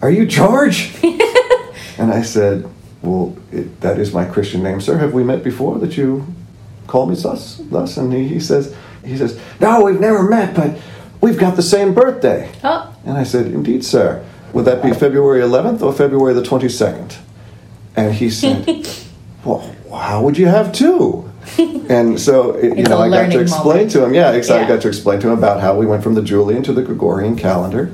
"Are 0.00 0.10
you 0.10 0.24
George?" 0.26 0.94
and 1.98 2.12
I 2.12 2.22
said, 2.22 2.68
"Well, 3.02 3.36
it, 3.50 3.80
that 3.80 3.98
is 3.98 4.12
my 4.14 4.24
Christian 4.24 4.62
name, 4.62 4.80
sir. 4.80 4.96
Have 4.98 5.12
we 5.12 5.22
met 5.24 5.42
before? 5.44 5.78
That 5.78 5.96
you 5.96 6.24
call 6.92 7.06
me 7.06 7.14
thus?" 7.16 7.60
Thus, 7.70 7.96
and 7.96 8.12
he, 8.12 8.28
he 8.28 8.40
says, 8.40 8.74
"He 9.04 9.16
says, 9.16 9.38
no, 9.60 9.82
we've 9.84 9.98
never 10.00 10.22
met, 10.22 10.54
but 10.54 10.70
we've 11.20 11.38
got 11.38 11.56
the 11.56 11.62
same 11.62 11.94
birthday." 11.94 12.50
Oh, 12.62 12.94
And 13.06 13.16
I 13.18 13.24
said, 13.24 13.46
Indeed, 13.46 13.84
sir. 13.84 14.22
Would 14.52 14.66
that 14.66 14.82
be 14.82 14.92
February 14.92 15.40
11th 15.40 15.80
or 15.82 15.92
February 15.94 16.34
the 16.34 16.42
22nd? 16.42 17.16
And 17.96 18.14
he 18.14 18.28
said, 18.40 18.86
Well, 19.44 19.60
how 19.90 20.22
would 20.22 20.36
you 20.38 20.46
have 20.46 20.72
two? 20.72 21.28
And 21.88 22.18
so, 22.20 22.52
it- 22.52 22.76
you 22.78 22.84
know, 22.84 22.98
I 22.98 23.08
got 23.10 23.32
to 23.32 23.40
explain 23.40 23.64
moment. 23.88 23.90
to 23.92 24.04
him, 24.04 24.14
yeah, 24.14 24.28
ex- 24.30 24.48
I 24.50 24.66
got 24.68 24.80
to 24.82 24.88
explain 24.88 25.18
to 25.20 25.26
him 25.28 25.36
about 25.38 25.60
how 25.60 25.76
we 25.76 25.84
went 25.84 26.02
from 26.02 26.14
the 26.14 26.22
Julian 26.22 26.62
to 26.62 26.72
the 26.72 26.82
Gregorian 26.82 27.34
calendar. 27.36 27.90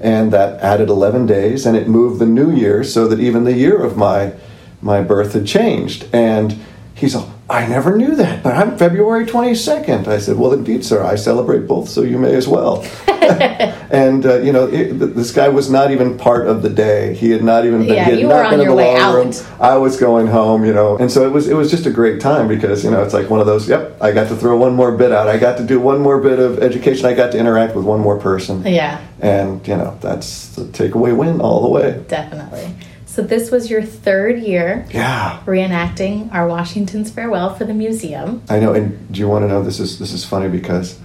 And 0.00 0.32
that 0.32 0.60
added 0.62 0.88
11 0.88 1.26
days, 1.26 1.66
and 1.66 1.76
it 1.76 1.86
moved 1.88 2.18
the 2.18 2.26
new 2.26 2.50
year 2.50 2.82
so 2.84 3.06
that 3.08 3.20
even 3.20 3.44
the 3.44 3.52
year 3.52 3.76
of 3.88 3.96
my, 3.96 4.32
my 4.80 5.00
birth 5.02 5.32
had 5.34 5.46
changed. 5.46 6.06
And 6.12 6.56
he's 6.94 7.14
like, 7.14 7.28
I 7.48 7.64
never 7.66 7.96
knew 7.96 8.16
that, 8.16 8.42
but 8.42 8.54
I'm 8.56 8.76
February 8.76 9.24
22nd. 9.24 10.08
I 10.08 10.18
said, 10.18 10.36
Well, 10.36 10.52
indeed, 10.52 10.84
sir, 10.84 11.04
I 11.04 11.14
celebrate 11.14 11.68
both, 11.68 11.88
so 11.88 12.02
you 12.02 12.18
may 12.18 12.34
as 12.34 12.48
well. 12.48 12.84
and 13.08 14.26
uh, 14.26 14.38
you 14.40 14.52
know, 14.52 14.66
it, 14.66 14.94
this 15.14 15.30
guy 15.32 15.48
was 15.48 15.70
not 15.70 15.92
even 15.92 16.18
part 16.18 16.48
of 16.48 16.62
the 16.62 16.68
day. 16.68 17.14
He 17.14 17.30
had 17.30 17.44
not 17.44 17.64
even 17.64 17.80
been. 17.86 17.94
Yeah, 17.94 18.04
he 18.04 18.10
had 18.10 18.20
you 18.20 18.26
not 18.28 18.34
were 18.34 18.44
on 18.44 18.50
been 18.50 18.60
in 18.60 18.66
your 18.66 18.72
the 18.74 18.76
way 18.76 18.98
long 19.00 19.14
room. 19.14 19.28
out. 19.28 19.46
I 19.60 19.76
was 19.76 19.96
going 19.96 20.26
home, 20.26 20.64
you 20.64 20.72
know, 20.72 20.96
and 20.98 21.10
so 21.10 21.24
it 21.24 21.30
was. 21.32 21.48
It 21.48 21.54
was 21.54 21.70
just 21.70 21.86
a 21.86 21.90
great 21.90 22.20
time 22.20 22.48
because 22.48 22.84
you 22.84 22.90
know 22.90 23.02
it's 23.04 23.14
like 23.14 23.30
one 23.30 23.38
of 23.40 23.46
those. 23.46 23.68
Yep, 23.68 23.98
I 24.02 24.10
got 24.10 24.28
to 24.28 24.36
throw 24.36 24.56
one 24.56 24.74
more 24.74 24.90
bit 24.96 25.12
out. 25.12 25.28
I 25.28 25.38
got 25.38 25.56
to 25.58 25.64
do 25.64 25.78
one 25.80 26.00
more 26.00 26.20
bit 26.20 26.40
of 26.40 26.58
education. 26.62 27.06
I 27.06 27.14
got 27.14 27.30
to 27.32 27.38
interact 27.38 27.76
with 27.76 27.84
one 27.84 28.00
more 28.00 28.18
person. 28.18 28.62
yeah, 28.66 29.00
And 29.20 29.66
you 29.68 29.76
know 29.76 29.96
that's 30.00 30.48
the 30.56 30.62
takeaway 30.64 31.16
win 31.16 31.40
all 31.40 31.62
the 31.62 31.68
way. 31.68 32.02
definitely. 32.08 32.74
So 33.16 33.22
this 33.22 33.50
was 33.50 33.70
your 33.70 33.80
third 33.80 34.40
year 34.40 34.86
Yeah, 34.90 35.40
reenacting 35.46 36.30
our 36.34 36.46
Washington's 36.46 37.10
farewell 37.10 37.54
for 37.54 37.64
the 37.64 37.72
museum. 37.72 38.42
I 38.50 38.60
know. 38.60 38.74
And 38.74 39.10
do 39.10 39.18
you 39.20 39.26
want 39.26 39.42
to 39.44 39.48
know 39.48 39.62
this 39.62 39.80
is 39.80 39.98
this 39.98 40.12
is 40.12 40.22
funny 40.22 40.50
because 40.50 40.98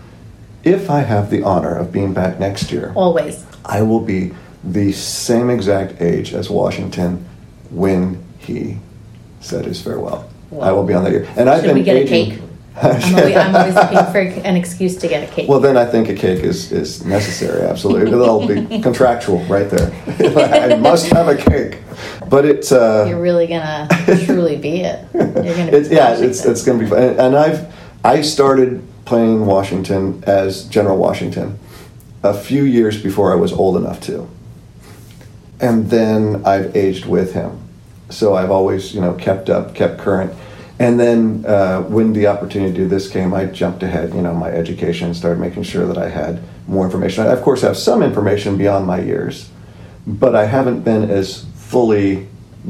if 0.65 0.89
I 0.89 0.99
have 0.99 1.29
the 1.29 1.41
honor 1.43 1.73
of 1.73 1.93
being 1.93 2.13
back 2.13 2.37
next 2.37 2.69
year, 2.69 2.91
Always. 2.95 3.45
I 3.63 3.81
will 3.83 4.01
be 4.01 4.33
the 4.61 4.91
same 4.91 5.49
exact 5.49 6.01
age 6.01 6.33
as 6.33 6.49
Washington 6.49 7.23
when 7.69 8.21
he 8.39 8.79
said 9.39 9.63
his 9.63 9.81
farewell. 9.81 10.29
I 10.59 10.73
will 10.73 10.83
be 10.85 10.93
on 10.93 11.05
that 11.05 11.13
year. 11.13 11.29
And 11.37 11.49
I've 11.49 11.61
Should 11.61 11.67
been 11.67 11.77
we 11.77 11.83
get 11.83 11.95
a 11.95 11.99
aging- 12.01 12.41
I'm 12.75 13.15
always, 13.15 13.35
I'm 13.35 13.55
always 13.55 13.75
looking 13.75 14.11
for 14.11 14.19
an 14.19 14.55
excuse 14.55 14.95
to 14.97 15.07
get 15.07 15.27
a 15.27 15.31
cake. 15.31 15.49
Well, 15.49 15.59
then 15.59 15.77
I 15.77 15.85
think 15.85 16.09
a 16.09 16.15
cake 16.15 16.43
is, 16.43 16.71
is 16.71 17.05
necessary, 17.05 17.63
absolutely. 17.67 18.11
That'll 18.11 18.47
be 18.47 18.81
contractual 18.81 19.43
right 19.45 19.69
there. 19.69 19.91
I 20.71 20.75
must 20.77 21.07
have 21.07 21.27
a 21.27 21.35
cake. 21.35 21.79
But 22.29 22.45
it's, 22.45 22.71
uh, 22.71 23.05
You're 23.07 23.21
really 23.21 23.47
gonna 23.47 23.87
truly 24.25 24.57
be 24.57 24.81
it. 24.81 25.05
You're 25.13 25.27
gonna. 25.27 25.71
Be 25.71 25.77
it's 25.77 25.89
yeah, 25.89 26.17
it's, 26.17 26.45
it's 26.45 26.63
going 26.63 26.79
to 26.79 26.85
be 26.85 26.89
fun. 26.89 27.03
And, 27.03 27.19
and 27.19 27.35
I've, 27.35 27.73
I 28.03 28.21
started 28.21 28.87
playing 29.05 29.45
Washington 29.45 30.23
as 30.25 30.63
General 30.65 30.97
Washington 30.97 31.59
a 32.23 32.33
few 32.33 32.63
years 32.63 33.01
before 33.01 33.31
I 33.31 33.35
was 33.35 33.51
old 33.51 33.75
enough 33.75 33.99
to. 34.01 34.29
And 35.59 35.89
then 35.89 36.45
I've 36.45 36.75
aged 36.75 37.05
with 37.05 37.33
him. 37.33 37.59
So 38.09 38.35
I've 38.35 38.51
always, 38.51 38.93
you 38.95 39.01
know, 39.01 39.13
kept 39.13 39.49
up, 39.49 39.75
kept 39.75 39.99
current. 39.99 40.33
And 40.81 40.99
then 40.99 41.45
uh, 41.45 41.81
when 41.83 42.11
the 42.13 42.25
opportunity 42.27 42.71
to 42.71 42.77
do 42.77 42.87
this 42.87 43.07
came, 43.09 43.33
I 43.35 43.45
jumped 43.45 43.83
ahead, 43.83 44.15
you 44.15 44.21
know, 44.21 44.33
my 44.33 44.49
education, 44.49 45.13
started 45.13 45.39
making 45.39 45.63
sure 45.63 45.85
that 45.85 45.97
I 45.97 46.09
had 46.09 46.41
more 46.67 46.85
information. 46.85 47.23
I, 47.27 47.33
of 47.33 47.41
course, 47.43 47.61
have 47.61 47.77
some 47.77 48.01
information 48.01 48.57
beyond 48.57 48.87
my 48.87 48.99
years, 48.99 49.49
but 50.07 50.35
I 50.35 50.45
haven't 50.45 50.81
been 50.81 51.09
as 51.09 51.45
fully 51.55 52.27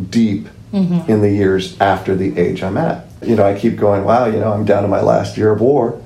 deep 0.10 0.48
Mm-hmm. 0.74 1.12
in 1.12 1.20
the 1.20 1.30
years 1.30 1.78
after 1.82 2.16
the 2.16 2.40
age 2.40 2.64
I'm 2.64 2.78
at. 2.78 3.06
You 3.22 3.36
know, 3.36 3.44
I 3.44 3.60
keep 3.60 3.76
going, 3.76 4.06
wow, 4.06 4.28
you 4.28 4.40
know, 4.40 4.54
I'm 4.54 4.64
down 4.64 4.84
to 4.84 4.88
my 4.88 5.02
last 5.02 5.36
year 5.36 5.52
of 5.52 5.60
war. 5.60 6.02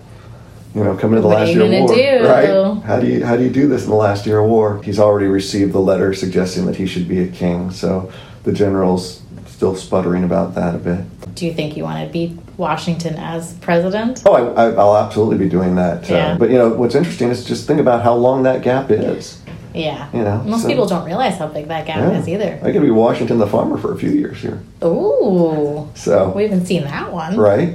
You 0.73 0.83
know, 0.83 0.97
coming 0.97 1.17
to 1.17 1.21
the 1.21 1.27
What 1.27 1.37
last 1.41 1.53
year 1.53 1.65
of 1.65 1.69
war, 1.69 1.87
do? 1.95 2.27
right? 2.27 2.83
How 2.83 2.99
do 2.99 3.05
you 3.05 3.23
how 3.23 3.37
do 3.37 3.43
you 3.43 3.51
do 3.51 3.67
this 3.67 3.83
in 3.83 3.91
the 3.91 3.95
last 3.95 4.25
year 4.25 4.39
of 4.39 4.49
war? 4.49 4.81
He's 4.81 4.97
already 4.97 5.27
received 5.27 5.71
the 5.71 5.79
letter 5.79 6.15
suggesting 6.15 6.65
that 6.65 6.77
he 6.77 6.87
should 6.87 7.07
be 7.07 7.19
a 7.19 7.27
king, 7.27 7.69
so 7.69 8.11
the 8.41 8.51
general's 8.51 9.21
still 9.45 9.75
sputtering 9.75 10.23
about 10.23 10.55
that 10.55 10.73
a 10.73 10.79
bit. 10.79 11.05
Do 11.35 11.45
you 11.45 11.53
think 11.53 11.75
you 11.75 11.83
want 11.83 12.05
to 12.05 12.11
beat 12.11 12.31
Washington 12.57 13.15
as 13.15 13.53
president? 13.55 14.23
Oh, 14.25 14.33
I, 14.33 14.67
I, 14.67 14.71
I'll 14.71 14.95
absolutely 14.97 15.37
be 15.37 15.49
doing 15.49 15.75
that. 15.75 16.09
Yeah. 16.09 16.27
Uh, 16.33 16.37
but 16.37 16.49
you 16.49 16.57
know, 16.57 16.69
what's 16.69 16.95
interesting 16.95 17.29
is 17.29 17.43
just 17.43 17.67
think 17.67 17.79
about 17.81 18.03
how 18.03 18.13
long 18.15 18.43
that 18.43 18.61
gap 18.61 18.89
is. 18.89 19.41
Yeah. 19.73 20.09
You 20.13 20.23
know, 20.23 20.41
Most 20.43 20.61
so- 20.61 20.69
people 20.69 20.85
don't 20.87 21.05
realize 21.05 21.37
how 21.37 21.47
big 21.47 21.67
that 21.67 21.85
gap 21.85 21.97
Yeah. 21.97 22.17
is 22.19 22.29
either. 22.29 22.57
I 22.63 22.71
could 22.71 22.81
be 22.81 22.89
Washington 22.91 23.37
the 23.37 23.47
farmer 23.47 23.77
for 23.77 23.93
a 23.93 23.97
few 23.97 24.11
years 24.11 24.37
here. 24.41 24.61
Ooh. 24.83 25.89
So 25.95 26.31
We 26.33 26.43
haven't 26.43 26.65
seen 26.65 26.83
that 26.85 27.11
one. 27.11 27.35
right? 27.37 27.73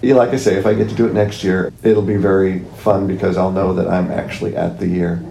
Yeah, 0.00 0.14
like 0.14 0.30
I 0.30 0.36
say, 0.36 0.56
if 0.56 0.66
I 0.66 0.72
get 0.74 0.88
to 0.88 0.94
do 0.94 1.06
it 1.06 1.12
next 1.12 1.44
year, 1.44 1.70
it'll 1.84 2.02
be 2.02 2.16
very 2.16 2.60
fun 2.78 3.06
because 3.06 3.36
I'll 3.36 3.52
know 3.52 3.72
that 3.74 3.86
I'm 3.88 4.10
actually 4.10 4.56
at 4.56 4.80
the 4.80 4.88
year. 4.88 5.22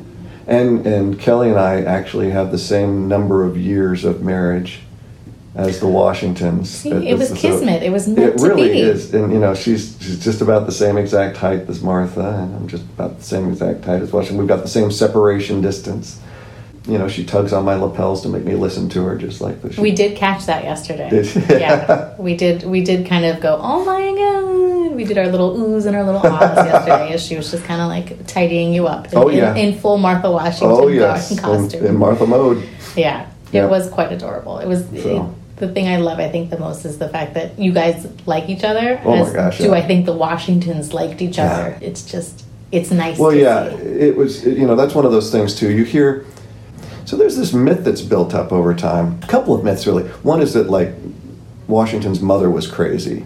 And 0.47 0.85
and 0.85 1.19
Kelly 1.19 1.49
and 1.49 1.59
I 1.59 1.81
actually 1.81 2.29
have 2.29 2.51
the 2.51 2.57
same 2.57 3.07
number 3.07 3.43
of 3.43 3.57
years 3.57 4.05
of 4.05 4.21
marriage 4.23 4.79
as 5.55 5.79
the 5.79 5.87
Washingtons. 5.87 6.69
See, 6.69 6.89
it 6.91 7.17
was 7.17 7.29
So- 7.29 7.35
kismet. 7.35 7.83
It 7.83 7.91
was 7.91 8.07
meant 8.07 8.19
It 8.19 8.37
to 8.37 8.47
really 8.47 8.71
be. 8.73 8.79
is, 8.79 9.13
and 9.13 9.31
you 9.33 9.39
know, 9.39 9.53
she's 9.53 9.97
she's 9.99 10.23
just 10.23 10.41
about 10.41 10.65
the 10.65 10.71
same 10.71 10.97
exact 10.97 11.37
height 11.37 11.69
as 11.69 11.81
Martha, 11.81 12.21
and 12.41 12.55
I'm 12.55 12.67
just 12.67 12.83
about 12.83 13.17
the 13.19 13.23
same 13.25 13.49
exact 13.49 13.83
height 13.85 14.01
as 14.01 14.11
Washington. 14.13 14.37
We've 14.37 14.47
got 14.47 14.61
the 14.63 14.69
same 14.69 14.91
separation 14.91 15.61
distance. 15.61 16.19
you 16.87 16.97
know, 16.97 17.07
she 17.07 17.23
tugs 17.23 17.53
on 17.53 17.63
my 17.63 17.75
lapels 17.75 18.23
to 18.23 18.27
make 18.29 18.43
me 18.43 18.55
listen 18.55 18.89
to 18.89 19.03
her, 19.05 19.15
just 19.15 19.39
like 19.39 19.61
this. 19.61 19.77
We 19.77 19.91
did 19.91 20.17
catch 20.17 20.47
that 20.47 20.63
yesterday. 20.63 21.09
Yeah, 21.47 22.15
we 22.17 22.35
did. 22.35 22.63
We 22.63 22.81
did 22.83 23.05
kind 23.05 23.23
of 23.25 23.39
go, 23.39 23.59
oh 23.61 23.85
my 23.85 24.01
god. 24.17 24.95
We 24.95 25.03
did 25.03 25.17
our 25.19 25.27
little 25.27 25.55
oohs 25.57 25.85
and 25.85 25.95
our 25.95 26.03
little 26.03 26.21
ahs 26.25 26.55
yesterday 26.65 27.13
as 27.13 27.23
she 27.23 27.35
was 27.37 27.51
just 27.51 27.63
kind 27.65 27.81
of 27.81 27.87
like 27.87 28.25
tidying 28.25 28.73
you 28.73 28.87
up. 28.87 29.11
In, 29.13 29.17
Oh, 29.17 29.29
yeah. 29.29 29.51
in, 29.55 29.73
in 29.73 29.79
full 29.79 29.97
Martha 29.99 30.27
oh, 30.27 30.31
Washington 30.31 30.69
oh 30.71 30.87
yes, 30.87 31.29
garden 31.39 31.59
in, 31.59 31.61
costume. 31.69 31.85
in 31.85 31.97
Martha 31.97 32.25
mode. 32.25 32.67
Yeah, 32.95 33.27
Yeah. 33.51 33.65
it 33.65 33.69
was 33.69 33.87
quite 33.89 34.11
adorable. 34.11 34.57
It 34.57 34.67
was 34.67 34.83
So- 35.03 35.35
the 35.61 35.69
thing 35.71 35.87
I 35.87 35.97
love. 35.97 36.19
I 36.19 36.29
think 36.29 36.49
the 36.49 36.59
most 36.59 36.83
is 36.83 36.97
the 36.97 37.07
fact 37.07 37.35
that 37.35 37.57
you 37.57 37.71
guys 37.71 38.05
like 38.25 38.49
each 38.49 38.63
other. 38.65 38.99
Oh 39.05 39.23
my 39.25 39.31
gosh, 39.33 39.59
Do 39.59 39.65
yeah. 39.65 39.71
I 39.73 39.81
think 39.81 40.05
the 40.05 40.13
Washingtons 40.13 40.93
liked 40.93 41.21
each 41.21 41.37
Yeah. 41.37 41.53
other? 41.53 41.77
It's 41.81 42.03
just 42.03 42.43
it's 42.71 42.89
nice. 42.91 43.17
Well, 43.19 43.33
yeah, 43.33 43.69
see. 43.69 43.75
it 44.07 44.17
was. 44.17 44.45
You 44.45 44.65
know, 44.67 44.75
that's 44.75 44.95
one 44.95 45.05
of 45.05 45.11
those 45.11 45.31
things 45.31 45.55
too. 45.55 45.69
You 45.71 45.83
hear. 45.85 46.25
So 47.05 47.15
there's 47.17 47.35
this 47.37 47.53
myth 47.53 47.83
that's 47.83 48.01
built 48.01 48.33
up 48.33 48.51
over 48.51 48.73
time. 48.73 49.19
A 49.23 49.27
couple 49.27 49.53
of 49.53 49.63
myths, 49.63 49.85
really. 49.87 50.03
One 50.23 50.41
is 50.41 50.53
that 50.53 50.69
like 50.69 50.89
Washington's 51.67 52.21
mother 52.21 52.49
was 52.49 52.67
crazy, 52.67 53.19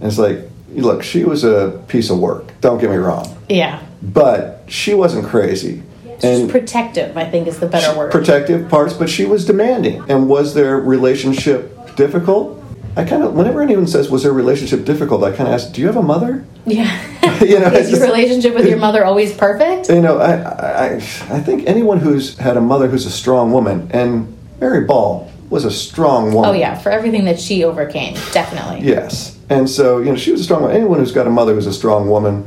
and 0.00 0.08
it's 0.08 0.18
like, 0.18 0.38
look, 0.74 1.02
she 1.02 1.24
was 1.24 1.44
a 1.44 1.82
piece 1.88 2.10
of 2.10 2.18
work. 2.18 2.44
Don't 2.60 2.78
get 2.80 2.90
me 2.90 2.96
wrong, 2.96 3.26
Yeah, 3.48 3.80
but 4.02 4.64
she 4.68 4.94
wasn't 4.94 5.26
crazy. 5.26 5.82
Just 6.24 6.50
protective. 6.50 7.16
I 7.16 7.24
think 7.24 7.46
is 7.46 7.60
the 7.60 7.66
better 7.66 7.96
word. 7.96 8.12
protective 8.12 8.68
parts, 8.68 8.94
but 8.94 9.08
she 9.08 9.24
was 9.24 9.44
demanding. 9.44 10.04
And 10.08 10.28
was 10.28 10.54
their 10.54 10.78
relationship 10.78 11.96
difficult? 11.96 12.62
I 12.96 13.04
kind 13.04 13.24
of, 13.24 13.34
whenever 13.34 13.60
anyone 13.60 13.86
says, 13.86 14.08
"Was 14.08 14.22
their 14.22 14.32
relationship 14.32 14.84
difficult?" 14.84 15.24
I 15.24 15.30
kind 15.30 15.48
of 15.48 15.54
ask, 15.54 15.72
"Do 15.72 15.80
you 15.80 15.86
have 15.88 15.96
a 15.96 16.02
mother?" 16.02 16.44
yeah. 16.66 17.10
You 17.44 17.58
know, 17.58 17.66
is 17.66 17.90
your 17.90 18.00
relationship 18.00 18.54
with 18.54 18.66
your 18.66 18.78
mother 18.78 19.04
always 19.04 19.36
perfect? 19.36 19.88
You 19.88 20.00
know, 20.00 20.18
I, 20.18 20.34
I, 20.34 20.94
I 20.94 21.40
think 21.40 21.66
anyone 21.66 21.98
who's 21.98 22.38
had 22.38 22.56
a 22.56 22.60
mother 22.60 22.86
who's 22.88 23.06
a 23.06 23.10
strong 23.10 23.52
woman, 23.52 23.90
and 23.92 24.34
Mary 24.60 24.84
Ball 24.84 25.30
was 25.50 25.64
a 25.64 25.70
strong 25.70 26.32
woman. 26.32 26.50
Oh 26.50 26.52
yeah, 26.52 26.78
for 26.78 26.90
everything 26.90 27.24
that 27.24 27.40
she 27.40 27.64
overcame, 27.64 28.14
definitely. 28.32 28.86
Yes. 28.86 29.38
And 29.50 29.68
so, 29.68 29.98
you 29.98 30.06
know, 30.06 30.16
she 30.16 30.32
was 30.32 30.40
a 30.40 30.44
strong 30.44 30.62
woman. 30.62 30.76
Anyone 30.76 31.00
who's 31.00 31.12
got 31.12 31.26
a 31.26 31.30
mother 31.30 31.54
who's 31.54 31.66
a 31.66 31.72
strong 31.72 32.08
woman, 32.08 32.46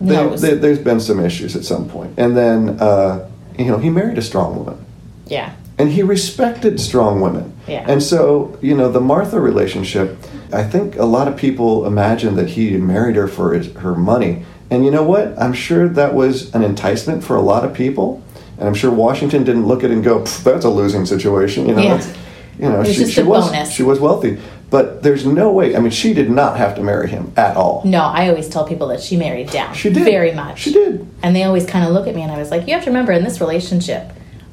they, 0.00 0.36
they, 0.36 0.54
there's 0.54 0.78
been 0.78 1.00
some 1.00 1.20
issues 1.20 1.56
at 1.56 1.64
some 1.64 1.88
point. 1.88 2.14
And 2.18 2.36
then, 2.36 2.78
uh, 2.80 3.28
you 3.58 3.66
know, 3.66 3.78
he 3.78 3.90
married 3.90 4.18
a 4.18 4.22
strong 4.22 4.56
woman. 4.56 4.84
Yeah. 5.26 5.52
and 5.78 5.90
he 5.90 6.02
respected 6.02 6.80
strong 6.80 7.20
women. 7.20 7.52
Yeah. 7.66 7.84
And 7.86 8.02
so, 8.02 8.56
you 8.62 8.74
know, 8.74 8.90
the 8.90 9.00
Martha 9.00 9.38
relationship, 9.40 10.16
I 10.52 10.62
think 10.64 10.96
a 10.96 11.04
lot 11.04 11.28
of 11.28 11.36
people 11.36 11.84
imagine 11.86 12.34
that 12.36 12.48
he 12.50 12.76
married 12.78 13.16
her 13.16 13.28
for 13.28 13.52
his, 13.54 13.70
her 13.74 13.94
money. 13.94 14.44
And 14.70 14.84
you 14.84 14.90
know 14.90 15.02
what? 15.02 15.38
I'm 15.40 15.52
sure 15.52 15.88
that 15.88 16.14
was 16.14 16.54
an 16.54 16.62
enticement 16.64 17.22
for 17.24 17.36
a 17.36 17.40
lot 17.42 17.64
of 17.64 17.74
people. 17.74 18.22
And 18.58 18.66
I'm 18.66 18.74
sure 18.74 18.90
Washington 18.90 19.44
didn't 19.44 19.66
look 19.66 19.84
at 19.84 19.90
it 19.90 19.94
and 19.94 20.02
go, 20.04 20.24
"That's 20.42 20.64
a 20.64 20.70
losing 20.70 21.06
situation." 21.06 21.68
You 21.68 21.74
know, 21.76 21.82
Yeah. 21.82 22.14
you 22.58 22.68
know, 22.68 22.84
she, 22.84 23.06
she 23.06 23.22
was 23.22 23.72
she 23.72 23.82
was 23.84 24.00
wealthy, 24.00 24.38
but 24.70 25.02
there's 25.02 25.24
no 25.24 25.50
way. 25.52 25.74
I 25.74 25.80
mean, 25.80 25.90
she 25.90 26.12
did 26.14 26.30
not 26.30 26.56
have 26.58 26.74
to 26.76 26.82
marry 26.82 27.08
him 27.08 27.32
at 27.36 27.56
all. 27.56 27.82
No, 27.84 28.02
I 28.02 28.28
always 28.28 28.48
tell 28.48 28.66
people 28.66 28.88
that 28.88 29.00
she 29.00 29.16
married 29.16 29.50
down. 29.50 29.74
She 29.74 29.88
did 29.90 30.04
very 30.04 30.32
much. 30.32 30.60
She 30.60 30.72
did. 30.72 31.06
And 31.22 31.34
they 31.34 31.44
always 31.44 31.66
kind 31.66 31.84
of 31.86 31.92
look 31.92 32.06
at 32.06 32.14
me, 32.14 32.22
and 32.22 32.30
I 32.32 32.38
was 32.38 32.50
like, 32.50 32.66
you 32.68 32.74
have 32.74 32.84
to 32.84 32.90
remember 32.90 33.12
in 33.12 33.24
this 33.24 33.40
relationship, 33.40 34.10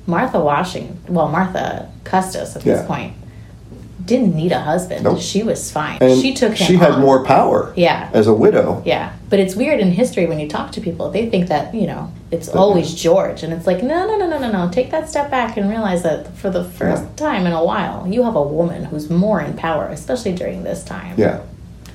Martha 0.08 0.40
Washington, 0.40 1.00
well, 1.08 1.28
Martha 1.28 1.92
Custis 2.04 2.56
at 2.56 2.62
this 2.62 2.82
Yeah. 2.82 2.88
point, 2.88 3.14
didn't 4.06 4.36
need 4.36 4.52
a 4.52 4.60
husband. 4.62 5.04
Nope. 5.04 5.20
She 5.20 5.44
was 5.44 5.72
fine. 5.72 5.98
And 6.02 6.22
she 6.22 6.34
took 6.34 6.54
him. 6.54 6.68
She 6.68 6.76
had 6.76 6.92
on. 6.92 7.02
more 7.02 7.24
power. 7.24 7.74
Yeah. 7.76 8.10
As 8.14 8.28
a 8.28 8.34
widow. 8.34 8.82
Yeah, 8.86 9.14
but 9.30 9.40
it's 9.40 9.56
weird 9.56 9.80
in 9.80 9.92
history 9.92 10.26
when 10.28 10.40
you 10.40 10.48
talk 10.48 10.72
to 10.74 10.82
people, 10.82 11.10
they 11.12 11.30
think 11.30 11.48
that 11.50 11.74
you 11.74 11.88
know 11.88 12.12
it's 12.32 12.50
always 12.50 12.94
George, 12.94 13.44
and 13.44 13.52
it's 13.54 13.66
like 13.68 13.82
no, 13.84 14.08
no, 14.08 14.18
no, 14.18 14.28
no, 14.28 14.38
no, 14.40 14.52
no. 14.52 14.72
Take 14.72 14.92
that 14.92 15.10
step 15.10 15.32
back 15.32 15.58
and 15.58 15.70
realize 15.70 16.04
that 16.04 16.36
for 16.38 16.50
the 16.50 16.64
first 16.64 17.04
Yeah. 17.04 17.10
time 17.16 17.46
in 17.46 17.54
a 17.54 17.64
while, 17.64 18.08
you 18.08 18.24
have 18.24 18.36
a 18.36 18.44
woman 18.44 18.86
who's 18.86 19.10
more 19.10 19.42
in 19.42 19.56
power, 19.56 19.88
especially 19.88 20.34
during 20.34 20.64
this 20.64 20.84
time. 20.84 21.16
Yeah, 21.18 21.42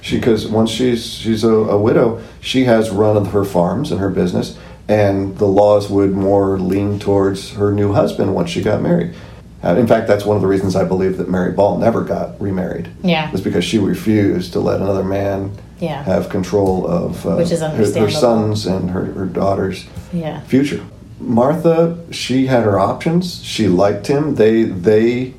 she 0.00 0.16
because 0.16 0.46
once 0.48 0.70
she's 0.70 1.06
she's 1.06 1.44
a, 1.44 1.52
a 1.52 1.78
widow, 1.80 2.22
she 2.40 2.64
has 2.64 2.90
run 2.90 3.16
of 3.16 3.28
her 3.28 3.44
farms 3.44 3.90
and 3.92 4.00
her 4.00 4.10
business, 4.10 4.58
and 4.88 5.38
the 5.38 5.46
laws 5.46 5.88
would 5.90 6.12
more 6.12 6.58
lean 6.58 6.98
towards 6.98 7.52
her 7.52 7.70
new 7.70 7.92
husband 7.92 8.34
once 8.34 8.50
she 8.50 8.62
got 8.62 8.82
married. 8.82 9.14
Uh, 9.62 9.76
in 9.76 9.86
fact, 9.86 10.06
that's 10.08 10.24
one 10.24 10.36
of 10.36 10.40
the 10.42 10.48
reasons 10.48 10.74
I 10.74 10.84
believe 10.84 11.18
that 11.18 11.28
Mary 11.28 11.52
Ball 11.52 11.76
never 11.78 12.02
got 12.02 12.40
remarried. 12.40 12.88
Yeah. 13.02 13.30
was 13.30 13.40
because 13.42 13.64
she 13.64 13.78
refused 13.78 14.52
to 14.54 14.60
let 14.60 14.80
another 14.80 15.04
man 15.04 15.52
Yeah. 15.78 16.02
have 16.04 16.28
control 16.30 16.86
of 16.86 17.26
uh, 17.26 17.36
Which 17.36 17.50
is 17.52 17.60
her, 17.60 17.68
her 17.68 18.10
sons 18.10 18.66
and 18.66 18.90
her, 18.90 19.04
her 19.06 19.26
daughters 19.26 19.86
Yeah. 20.12 20.40
future. 20.40 20.80
Martha, 21.20 21.98
she 22.10 22.46
had 22.46 22.64
her 22.64 22.78
options. 22.78 23.42
She 23.44 23.68
liked 23.68 24.06
him. 24.06 24.36
They 24.36 24.62
they 24.64 25.34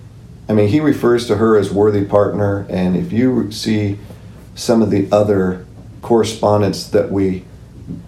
I 0.48 0.54
mean, 0.54 0.68
he 0.68 0.80
refers 0.80 1.26
to 1.28 1.38
her 1.38 1.58
as 1.58 1.72
worthy 1.72 2.04
partner 2.04 2.66
and 2.70 2.96
if 2.96 3.12
you 3.12 3.52
see 3.52 3.98
some 4.54 4.82
of 4.84 4.92
the 4.92 5.08
other 5.12 5.66
correspondence 6.04 6.86
that 6.88 7.12
we 7.12 7.46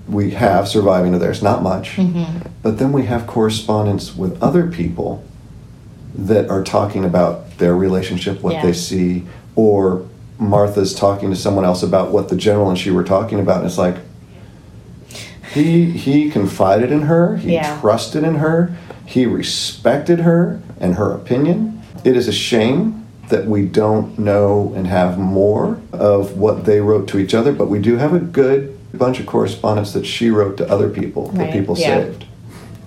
we 0.08 0.32
have 0.32 0.68
surviving 0.68 1.14
to 1.14 1.18
theirs, 1.18 1.42
not 1.42 1.64
much. 1.64 2.00
But 2.62 2.78
then 2.78 2.92
we 2.92 3.06
have 3.06 3.26
correspondence 3.26 4.16
with 4.16 4.42
other 4.44 4.68
people 4.68 5.24
that 6.16 6.50
are 6.50 6.64
talking 6.64 7.04
about 7.04 7.58
their 7.58 7.76
relationship, 7.76 8.42
what 8.44 8.54
Yeah. 8.54 8.66
they 8.66 8.74
see, 8.74 9.24
or 9.56 10.04
Martha's 10.40 10.94
talking 10.94 11.30
to 11.30 11.36
someone 11.36 11.66
else 11.66 11.84
about 11.84 12.12
what 12.12 12.30
the 12.30 12.36
general 12.36 12.70
and 12.70 12.78
she 12.78 12.92
were 12.92 13.04
talking 13.04 13.40
about. 13.40 13.58
And 13.58 13.66
it's 13.66 13.78
like, 13.78 13.96
he 15.54 15.86
he 15.86 16.30
confided 16.30 16.92
in 16.92 17.04
her. 17.04 17.38
He 17.38 17.54
Yeah. 17.54 17.80
trusted 17.80 18.24
in 18.24 18.36
her. 18.36 18.72
He 19.06 19.26
respected 19.26 20.22
her 20.22 20.60
and 20.80 20.96
her 20.96 21.12
opinion. 21.12 21.82
It 22.04 22.16
is 22.18 22.28
a 22.28 22.32
shame 22.32 23.04
that 23.30 23.48
we 23.48 23.66
don't 23.66 24.18
know 24.20 24.74
and 24.76 24.88
have 24.88 25.18
more 25.18 25.78
of 25.92 26.38
what 26.38 26.66
they 26.66 26.80
wrote 26.82 27.08
to 27.10 27.20
each 27.20 27.34
other, 27.34 27.52
but 27.52 27.70
we 27.70 27.80
do 27.80 27.98
have 27.98 28.14
a 28.14 28.20
good 28.20 28.76
bunch 28.94 29.20
of 29.20 29.26
correspondence 29.26 29.92
that 29.94 30.06
she 30.06 30.30
wrote 30.30 30.58
to 30.58 30.70
other 30.72 30.90
people 30.90 31.30
that 31.30 31.52
people 31.52 31.78
yeah. 31.78 32.02
saved. 32.02 32.26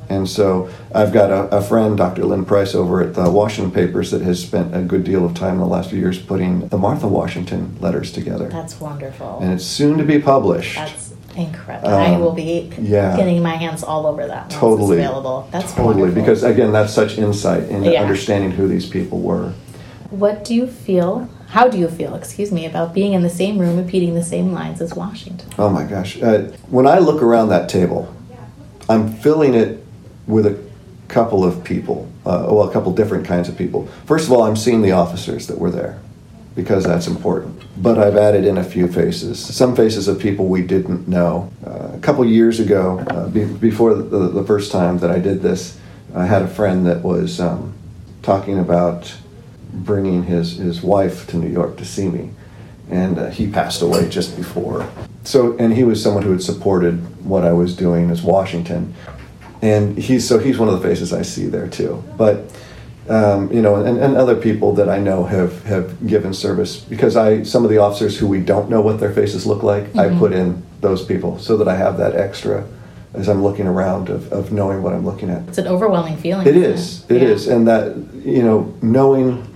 And 0.08 0.28
so 0.28 0.68
I've 0.94 1.12
got 1.12 1.30
a, 1.30 1.56
a 1.56 1.62
friend, 1.62 1.96
Dr. 1.96 2.24
Lynn 2.24 2.44
Price, 2.44 2.74
over 2.74 3.00
at 3.02 3.14
the 3.14 3.28
Washington 3.30 3.72
Papers 3.72 4.10
that 4.12 4.22
has 4.22 4.40
spent 4.42 4.74
a 4.74 4.80
good 4.82 5.04
deal 5.04 5.24
of 5.24 5.34
time 5.34 5.54
in 5.54 5.60
the 5.60 5.66
last 5.66 5.90
few 5.90 5.98
years 5.98 6.18
putting 6.20 6.68
the 6.68 6.78
Martha 6.78 7.08
Washington 7.08 7.76
letters 7.80 8.12
together. 8.12 8.48
That's 8.48 8.80
wonderful. 8.80 9.38
and 9.40 9.52
it's 9.52 9.64
soon 9.64 9.98
to 9.98 10.04
be 10.04 10.18
published. 10.20 10.76
That's 10.76 11.12
incredible. 11.36 11.88
I 11.90 12.14
Um, 12.14 12.20
will 12.20 12.32
be 12.32 12.70
yeah. 12.80 13.16
getting 13.16 13.42
my 13.42 13.56
hands 13.56 13.82
all 13.82 14.06
over 14.06 14.26
that. 14.26 14.48
Totally 14.50 14.98
it's 14.98 15.06
available. 15.06 15.48
That's 15.50 15.72
totally 15.72 15.96
wonderful. 16.02 16.22
because 16.22 16.42
again 16.44 16.72
that's 16.72 16.92
such 16.94 17.18
insight 17.18 17.64
into 17.68 17.92
Yeah. 17.92 18.02
understanding 18.02 18.52
who 18.52 18.66
these 18.68 18.86
people 18.88 19.18
were 19.18 19.52
What 20.10 20.44
do 20.44 20.54
you 20.54 20.66
feel? 20.66 21.28
How 21.48 21.68
do 21.68 21.76
you 21.78 21.88
feel? 21.88 22.14
Excuse 22.14 22.50
me 22.52 22.64
about 22.64 22.94
being 22.94 23.12
in 23.12 23.22
the 23.22 23.28
same 23.28 23.58
room, 23.58 23.76
repeating 23.76 24.14
the 24.14 24.22
same 24.22 24.52
lines 24.52 24.80
as 24.80 24.94
Washington. 24.94 25.48
oh 25.58 25.68
my 25.68 25.84
gosh 25.84 26.22
uh, 26.22 26.38
when 26.70 26.86
i 26.86 26.98
look 26.98 27.20
around 27.22 27.48
that 27.50 27.68
table 27.68 28.08
i'm 28.88 29.12
filling 29.12 29.52
it 29.54 29.84
with 30.26 30.46
a 30.46 30.58
couple 31.08 31.44
of 31.44 31.62
people 31.62 32.10
uh, 32.24 32.46
well 32.48 32.68
a 32.68 32.72
couple 32.72 32.92
different 32.92 33.24
kinds 33.24 33.48
of 33.48 33.56
people 33.56 33.86
first 34.06 34.26
of 34.26 34.32
all 34.32 34.42
i'm 34.42 34.56
seeing 34.56 34.82
the 34.82 34.92
officers 34.92 35.46
that 35.46 35.58
were 35.58 35.70
there 35.70 36.00
because 36.54 36.84
that's 36.84 37.06
important 37.06 37.62
but 37.76 37.98
i've 37.98 38.16
added 38.16 38.44
in 38.44 38.58
a 38.58 38.64
few 38.64 38.88
faces 38.88 39.38
some 39.38 39.76
faces 39.76 40.08
of 40.08 40.18
people 40.18 40.46
we 40.46 40.62
didn't 40.62 41.06
know 41.06 41.50
uh, 41.64 41.90
a 41.94 41.98
couple 42.00 42.24
years 42.24 42.58
ago 42.58 42.98
uh, 43.10 43.28
be- 43.28 43.44
before 43.44 43.94
the, 43.94 44.28
the 44.28 44.44
first 44.44 44.72
time 44.72 44.98
that 44.98 45.10
i 45.10 45.18
did 45.18 45.42
this 45.42 45.78
i 46.14 46.26
had 46.26 46.42
a 46.42 46.48
friend 46.48 46.84
that 46.86 47.02
was 47.02 47.40
um, 47.40 47.72
talking 48.22 48.58
about 48.58 49.14
bringing 49.72 50.24
his, 50.24 50.56
his 50.56 50.82
wife 50.82 51.26
to 51.28 51.36
New 51.36 51.48
York 51.48 51.76
to 51.76 51.84
see 51.84 52.08
me. 52.08 52.30
And 52.90 53.18
uh, 53.18 53.30
he 53.30 53.50
passed 53.50 53.82
away 53.82 54.08
just 54.08 54.36
before. 54.36 54.88
So, 55.24 55.56
and 55.58 55.74
he 55.74 55.84
was 55.84 56.02
someone 56.02 56.22
who 56.22 56.32
had 56.32 56.42
supported 56.42 57.24
what 57.24 57.44
I 57.44 57.52
was 57.52 57.76
doing 57.76 58.10
as 58.10 58.22
Washington. 58.22 58.94
And 59.66 59.98
he's, 59.98 60.26
so 60.28 60.38
he's 60.38 60.58
one 60.58 60.68
of 60.68 60.80
the 60.80 60.86
faces 60.88 61.12
I 61.12 61.22
see 61.22 61.46
there 61.46 61.66
too. 61.68 62.02
But, 62.16 62.34
um, 63.08 63.52
you 63.52 63.60
know, 63.62 63.76
and, 63.76 63.98
and 63.98 64.16
other 64.16 64.36
people 64.36 64.74
that 64.74 64.88
I 64.88 64.98
know 64.98 65.24
have, 65.24 65.64
have 65.64 66.06
given 66.06 66.32
service 66.34 66.78
because 66.78 67.16
I, 67.16 67.42
some 67.42 67.64
of 67.64 67.70
the 67.70 67.78
officers 67.78 68.16
who 68.18 68.26
we 68.28 68.40
don't 68.40 68.68
know 68.70 68.80
what 68.80 69.00
their 69.00 69.12
faces 69.12 69.44
look 69.46 69.62
like, 69.62 69.84
I 69.96 70.16
put 70.18 70.32
in 70.32 70.62
those 70.80 71.04
people 71.04 71.38
so 71.38 71.56
that 71.56 71.68
I 71.68 71.76
have 71.76 71.98
that 71.98 72.14
extra 72.14 72.64
as 73.14 73.28
I'm 73.28 73.42
looking 73.42 73.66
around 73.66 74.08
of, 74.08 74.30
of 74.32 74.52
knowing 74.52 74.82
what 74.82 74.92
I'm 74.92 75.04
looking 75.04 75.30
at. 75.30 75.48
It's 75.48 75.58
an 75.58 75.66
overwhelming 75.66 76.16
feeling. 76.18 76.46
It 76.46 76.56
is. 76.56 77.04
It 77.10 77.22
Yeah. 77.22 77.28
is, 77.28 77.48
and 77.48 77.66
that 77.66 77.96
you 78.24 78.42
know, 78.42 78.74
knowing, 78.82 79.46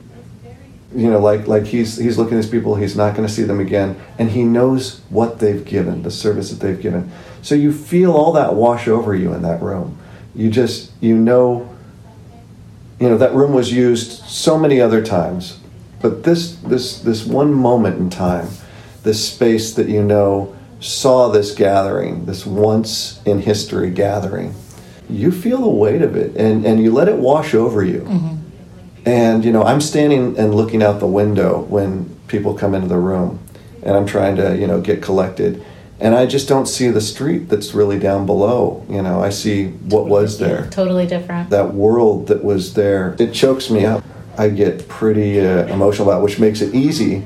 you 0.95 1.11
know, 1.11 1.19
like 1.21 1.47
like 1.47 1.67
he's 1.67 1.97
he's 1.99 2.17
looking 2.17 2.39
at 2.39 2.43
these 2.43 2.51
people, 2.51 2.75
he's 2.77 2.97
not 2.97 3.15
going 3.15 3.29
to 3.29 3.33
see 3.33 3.43
them 3.43 3.61
again, 3.61 4.01
and 4.19 4.31
he 4.31 4.45
knows 4.45 5.03
what 5.11 5.41
they've 5.41 5.65
given, 5.65 6.03
the 6.03 6.11
service 6.11 6.51
that 6.51 6.61
they've 6.65 6.81
given. 6.81 7.11
So 7.43 7.55
you 7.55 7.71
feel 7.73 8.13
all 8.13 8.33
that 8.33 8.55
wash 8.55 8.89
over 8.89 9.15
you 9.15 9.33
in 9.35 9.43
that 9.43 9.61
room. 9.63 9.99
You 10.35 10.51
just 10.51 10.93
you 11.01 11.17
know. 11.17 11.69
You 12.99 13.09
know 13.09 13.17
that 13.17 13.33
room 13.33 13.55
was 13.55 13.73
used 13.73 14.25
so 14.27 14.59
many 14.59 14.79
other 14.79 15.03
times, 15.03 15.59
but 16.03 16.23
this 16.23 16.57
this 16.57 17.01
this 17.01 17.25
one 17.25 17.55
moment 17.55 17.99
in 17.99 18.11
time, 18.11 18.49
this 19.05 19.27
space 19.27 19.73
that 19.73 19.89
you 19.89 20.03
know 20.03 20.55
saw 20.81 21.29
this 21.29 21.55
gathering, 21.55 22.25
this 22.25 22.45
once 22.47 23.21
in 23.25 23.41
history 23.41 23.91
gathering, 23.91 24.55
you 25.09 25.31
feel 25.31 25.61
the 25.61 25.69
weight 25.69 26.03
of 26.03 26.17
it 26.17 26.35
and, 26.37 26.65
and 26.65 26.83
you 26.83 26.91
let 26.91 27.09
it 27.09 27.17
wash 27.17 27.55
over 27.55 27.85
you. 27.85 28.01
Mm-hmm. 28.01 28.37
And, 29.07 29.45
you 29.45 29.53
know, 29.53 29.63
I'm 29.63 29.81
standing 29.81 30.39
and 30.39 30.55
looking 30.55 30.83
out 30.83 31.01
the 31.01 31.07
window 31.07 31.61
when 31.63 32.17
people 32.29 32.55
come 32.55 32.75
into 32.75 32.89
the 32.89 32.99
room 32.99 33.39
and 33.83 33.97
I'm 33.97 34.07
trying 34.07 34.37
to, 34.37 34.57
you 34.57 34.67
know, 34.67 34.81
get 34.81 35.03
collected. 35.03 35.65
And 36.01 36.15
I 36.15 36.27
just 36.27 36.49
don't 36.49 36.67
see 36.67 36.89
the 36.89 37.01
street 37.01 37.49
that's 37.51 37.75
really 37.75 37.99
down 37.99 38.25
below. 38.27 38.85
You 38.89 39.03
know, 39.03 39.23
I 39.23 39.29
see 39.31 39.69
what 39.69 40.07
was 40.07 40.39
there 40.39 40.67
Totally 40.71 41.07
different. 41.07 41.51
that 41.51 41.75
world 41.75 42.29
that 42.29 42.43
was 42.43 42.75
there. 42.75 43.15
It 43.19 43.33
chokes 43.35 43.69
me 43.71 43.85
up. 43.85 44.03
I 44.39 44.49
get 44.49 44.89
pretty 44.89 45.39
uh, 45.41 45.67
emotional 45.67 46.09
about, 46.09 46.21
it, 46.21 46.25
which 46.25 46.39
makes 46.39 46.63
it 46.63 46.75
easy 46.75 47.25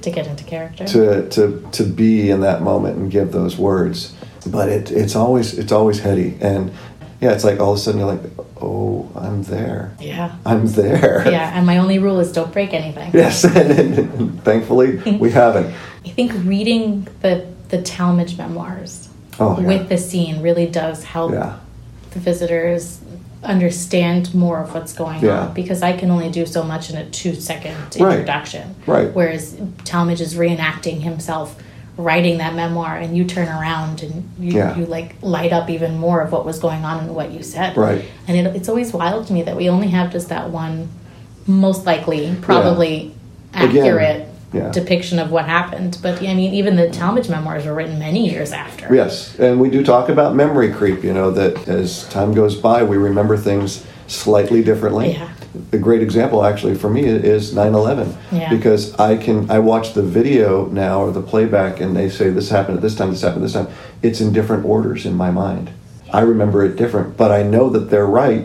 to 0.00 0.10
get 0.10 0.26
into 0.26 0.44
character. 0.44 0.86
to, 0.86 1.28
to 1.28 1.68
to 1.72 1.82
be 1.84 2.30
in 2.30 2.40
that 2.40 2.62
moment 2.62 2.96
and 2.96 3.10
give 3.10 3.32
those 3.32 3.58
words. 3.58 4.14
But 4.46 4.70
it, 4.70 4.90
it's 4.90 5.14
always 5.14 5.58
it's 5.58 5.72
always 5.72 5.98
heady, 6.00 6.38
and 6.40 6.72
yeah, 7.20 7.32
it's 7.32 7.44
like 7.44 7.60
all 7.60 7.72
of 7.72 7.78
a 7.78 7.80
sudden 7.82 8.00
you're 8.00 8.08
like, 8.10 8.22
oh, 8.62 9.10
I'm 9.14 9.42
there. 9.42 9.94
yeah. 10.00 10.36
I'm 10.46 10.66
there. 10.68 11.24
Yeah, 11.30 11.52
and 11.54 11.66
my 11.66 11.76
only 11.76 11.98
rule 11.98 12.18
is 12.20 12.32
don't 12.32 12.50
break 12.50 12.72
anything. 12.72 13.10
Yes, 13.12 13.44
and, 13.60 13.70
and 13.98 14.42
thankfully 14.44 14.96
we 15.18 15.30
haven't. 15.30 15.74
I 16.06 16.08
think 16.08 16.32
reading 16.46 17.06
the 17.20 17.46
the 17.70 17.78
Tallmadge 17.78 18.36
memoirs 18.36 19.08
Oh, 19.38 19.58
yeah. 19.60 19.66
with 19.66 19.88
the 19.88 19.96
scene 19.98 20.42
really 20.42 20.66
does 20.66 21.04
help 21.04 21.32
Yeah, 21.32 21.56
the 22.10 22.18
visitors 22.20 23.00
understand 23.42 24.34
more 24.34 24.60
of 24.60 24.74
what's 24.74 24.92
going 24.92 25.20
Yeah. 25.24 25.46
on 25.46 25.54
because 25.54 25.82
I 25.82 25.92
can 25.96 26.10
only 26.10 26.28
do 26.30 26.44
so 26.44 26.62
much 26.62 26.90
in 26.90 26.96
a 26.96 27.04
two 27.06 27.34
second 27.34 27.74
Right. 27.98 28.12
introduction. 28.12 28.74
Right. 28.86 29.14
Whereas 29.14 29.54
Tallmadge 29.84 30.20
is 30.20 30.34
reenacting 30.34 31.00
himself 31.00 31.56
writing 31.96 32.38
that 32.38 32.54
memoir 32.54 32.96
and 32.96 33.16
you 33.16 33.24
turn 33.24 33.48
around 33.48 34.02
and 34.02 34.28
you, 34.38 34.52
Yeah. 34.58 34.76
you 34.76 34.86
like 34.86 35.16
light 35.22 35.52
up 35.52 35.68
even 35.70 35.98
more 35.98 36.20
of 36.20 36.32
what 36.32 36.44
was 36.46 36.58
going 36.58 36.84
on 36.84 36.98
and 37.04 37.14
what 37.14 37.30
you 37.30 37.42
said. 37.42 37.76
Right. 37.76 38.04
And 38.28 38.36
it, 38.36 38.56
it's 38.56 38.68
always 38.68 38.92
wild 38.92 39.26
to 39.28 39.32
me 39.32 39.42
that 39.42 39.56
we 39.56 39.68
only 39.68 39.88
have 39.88 40.10
just 40.12 40.28
that 40.28 40.50
one 40.50 40.88
most 41.46 41.86
likely, 41.86 42.34
probably 42.42 43.14
Again, 43.54 43.68
accurate 43.78 44.28
yeah. 44.52 44.70
depiction 44.70 45.18
of 45.18 45.30
what 45.30 45.44
happened. 45.46 45.98
But 46.02 46.22
I 46.22 46.34
mean, 46.34 46.54
even 46.54 46.76
the 46.76 46.88
Tallmadge 46.88 47.28
memoirs 47.28 47.66
were 47.66 47.74
written 47.74 47.98
many 47.98 48.28
years 48.30 48.52
after. 48.52 48.92
yes, 48.94 49.38
and 49.38 49.60
we 49.60 49.70
do 49.70 49.84
talk 49.84 50.08
about 50.08 50.34
memory 50.34 50.72
creep. 50.72 51.02
You 51.04 51.12
know 51.12 51.30
that 51.32 51.68
as 51.68 52.08
time 52.08 52.34
goes 52.34 52.56
by, 52.56 52.82
we 52.82 52.96
remember 52.96 53.36
things 53.36 53.86
slightly 54.06 54.62
differently. 54.62 55.12
Yeah. 55.12 55.32
A 55.72 55.78
great 55.78 56.02
example, 56.02 56.44
actually, 56.44 56.76
for 56.76 56.88
me 56.88 57.04
is 57.04 57.54
9/11, 57.54 58.14
Yeah. 58.30 58.50
because 58.50 58.94
I 59.00 59.16
can 59.16 59.50
I 59.50 59.58
watch 59.58 59.94
the 59.94 60.02
video 60.02 60.66
now 60.66 61.00
or 61.02 61.10
the 61.10 61.22
playback, 61.22 61.80
and 61.80 61.96
they 61.96 62.08
say 62.08 62.30
this 62.30 62.50
happened 62.50 62.76
at 62.76 62.82
this 62.82 62.94
time, 62.94 63.10
this 63.10 63.22
happened 63.22 63.42
at 63.42 63.46
this 63.46 63.54
time. 63.54 63.68
It's 64.02 64.20
in 64.20 64.32
different 64.32 64.64
orders 64.64 65.06
in 65.06 65.14
my 65.16 65.30
mind. 65.30 65.70
I 66.12 66.20
remember 66.20 66.64
it 66.64 66.76
different, 66.76 67.16
but 67.16 67.30
I 67.30 67.42
know 67.42 67.68
that 67.70 67.90
they're 67.90 68.06
right 68.06 68.44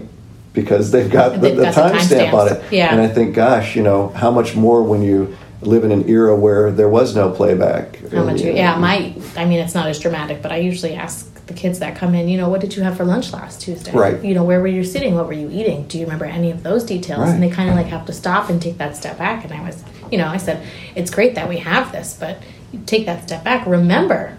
because 0.53 0.91
they've 0.91 1.09
got 1.11 1.41
the, 1.41 1.49
the 1.51 1.65
timestamp 1.65 2.33
on 2.33 2.53
it. 2.53 2.63
Yeah. 2.71 2.91
And 2.91 3.01
I 3.01 3.07
think, 3.07 3.35
gosh, 3.35 3.75
you 3.75 3.83
know, 3.83 4.09
how 4.09 4.31
much 4.31 4.55
more 4.55 4.81
when 4.83 5.01
you 5.01 5.35
live 5.61 5.83
in 5.83 5.91
an 5.91 6.07
era 6.09 6.35
where 6.35 6.71
there 6.71 6.89
was 6.89 7.15
no 7.15 7.31
playback. 7.31 7.97
How 8.11 8.23
much? 8.23 8.41
You, 8.41 8.53
yeah, 8.53 8.77
my. 8.77 9.15
I 9.35 9.45
mean, 9.45 9.59
it's 9.59 9.73
not 9.73 9.87
as 9.87 9.99
dramatic, 9.99 10.41
but 10.41 10.51
I 10.51 10.57
usually 10.57 10.93
ask 10.93 11.33
the 11.47 11.53
kids 11.53 11.79
that 11.79 11.95
come 11.95 12.15
in. 12.15 12.27
You 12.27 12.37
know, 12.37 12.49
what 12.49 12.61
did 12.61 12.75
you 12.75 12.83
have 12.83 12.97
for 12.97 13.05
lunch 13.05 13.31
last 13.33 13.61
Tuesday? 13.61 13.91
Right. 13.91 14.23
You 14.23 14.33
know, 14.33 14.43
where 14.43 14.59
were 14.59 14.67
you 14.67 14.83
sitting? 14.83 15.15
What 15.15 15.27
were 15.27 15.33
you 15.33 15.49
eating? 15.51 15.87
Do 15.87 15.97
you 15.97 16.05
remember 16.05 16.25
any 16.25 16.51
of 16.51 16.63
those 16.63 16.83
details? 16.83 17.19
Right. 17.19 17.29
And 17.29 17.43
they 17.43 17.49
kind 17.49 17.69
of 17.69 17.75
like 17.75 17.87
have 17.87 18.05
to 18.07 18.13
stop 18.13 18.49
and 18.49 18.61
take 18.61 18.77
that 18.77 18.95
step 18.95 19.17
back. 19.17 19.43
And 19.43 19.53
I 19.53 19.61
was, 19.61 19.83
you 20.11 20.17
know, 20.17 20.27
I 20.27 20.37
said, 20.37 20.65
it's 20.95 21.11
great 21.11 21.35
that 21.35 21.47
we 21.49 21.57
have 21.57 21.91
this, 21.91 22.17
but 22.19 22.41
take 22.85 23.05
that 23.05 23.23
step 23.23 23.43
back. 23.43 23.65
Remember, 23.65 24.37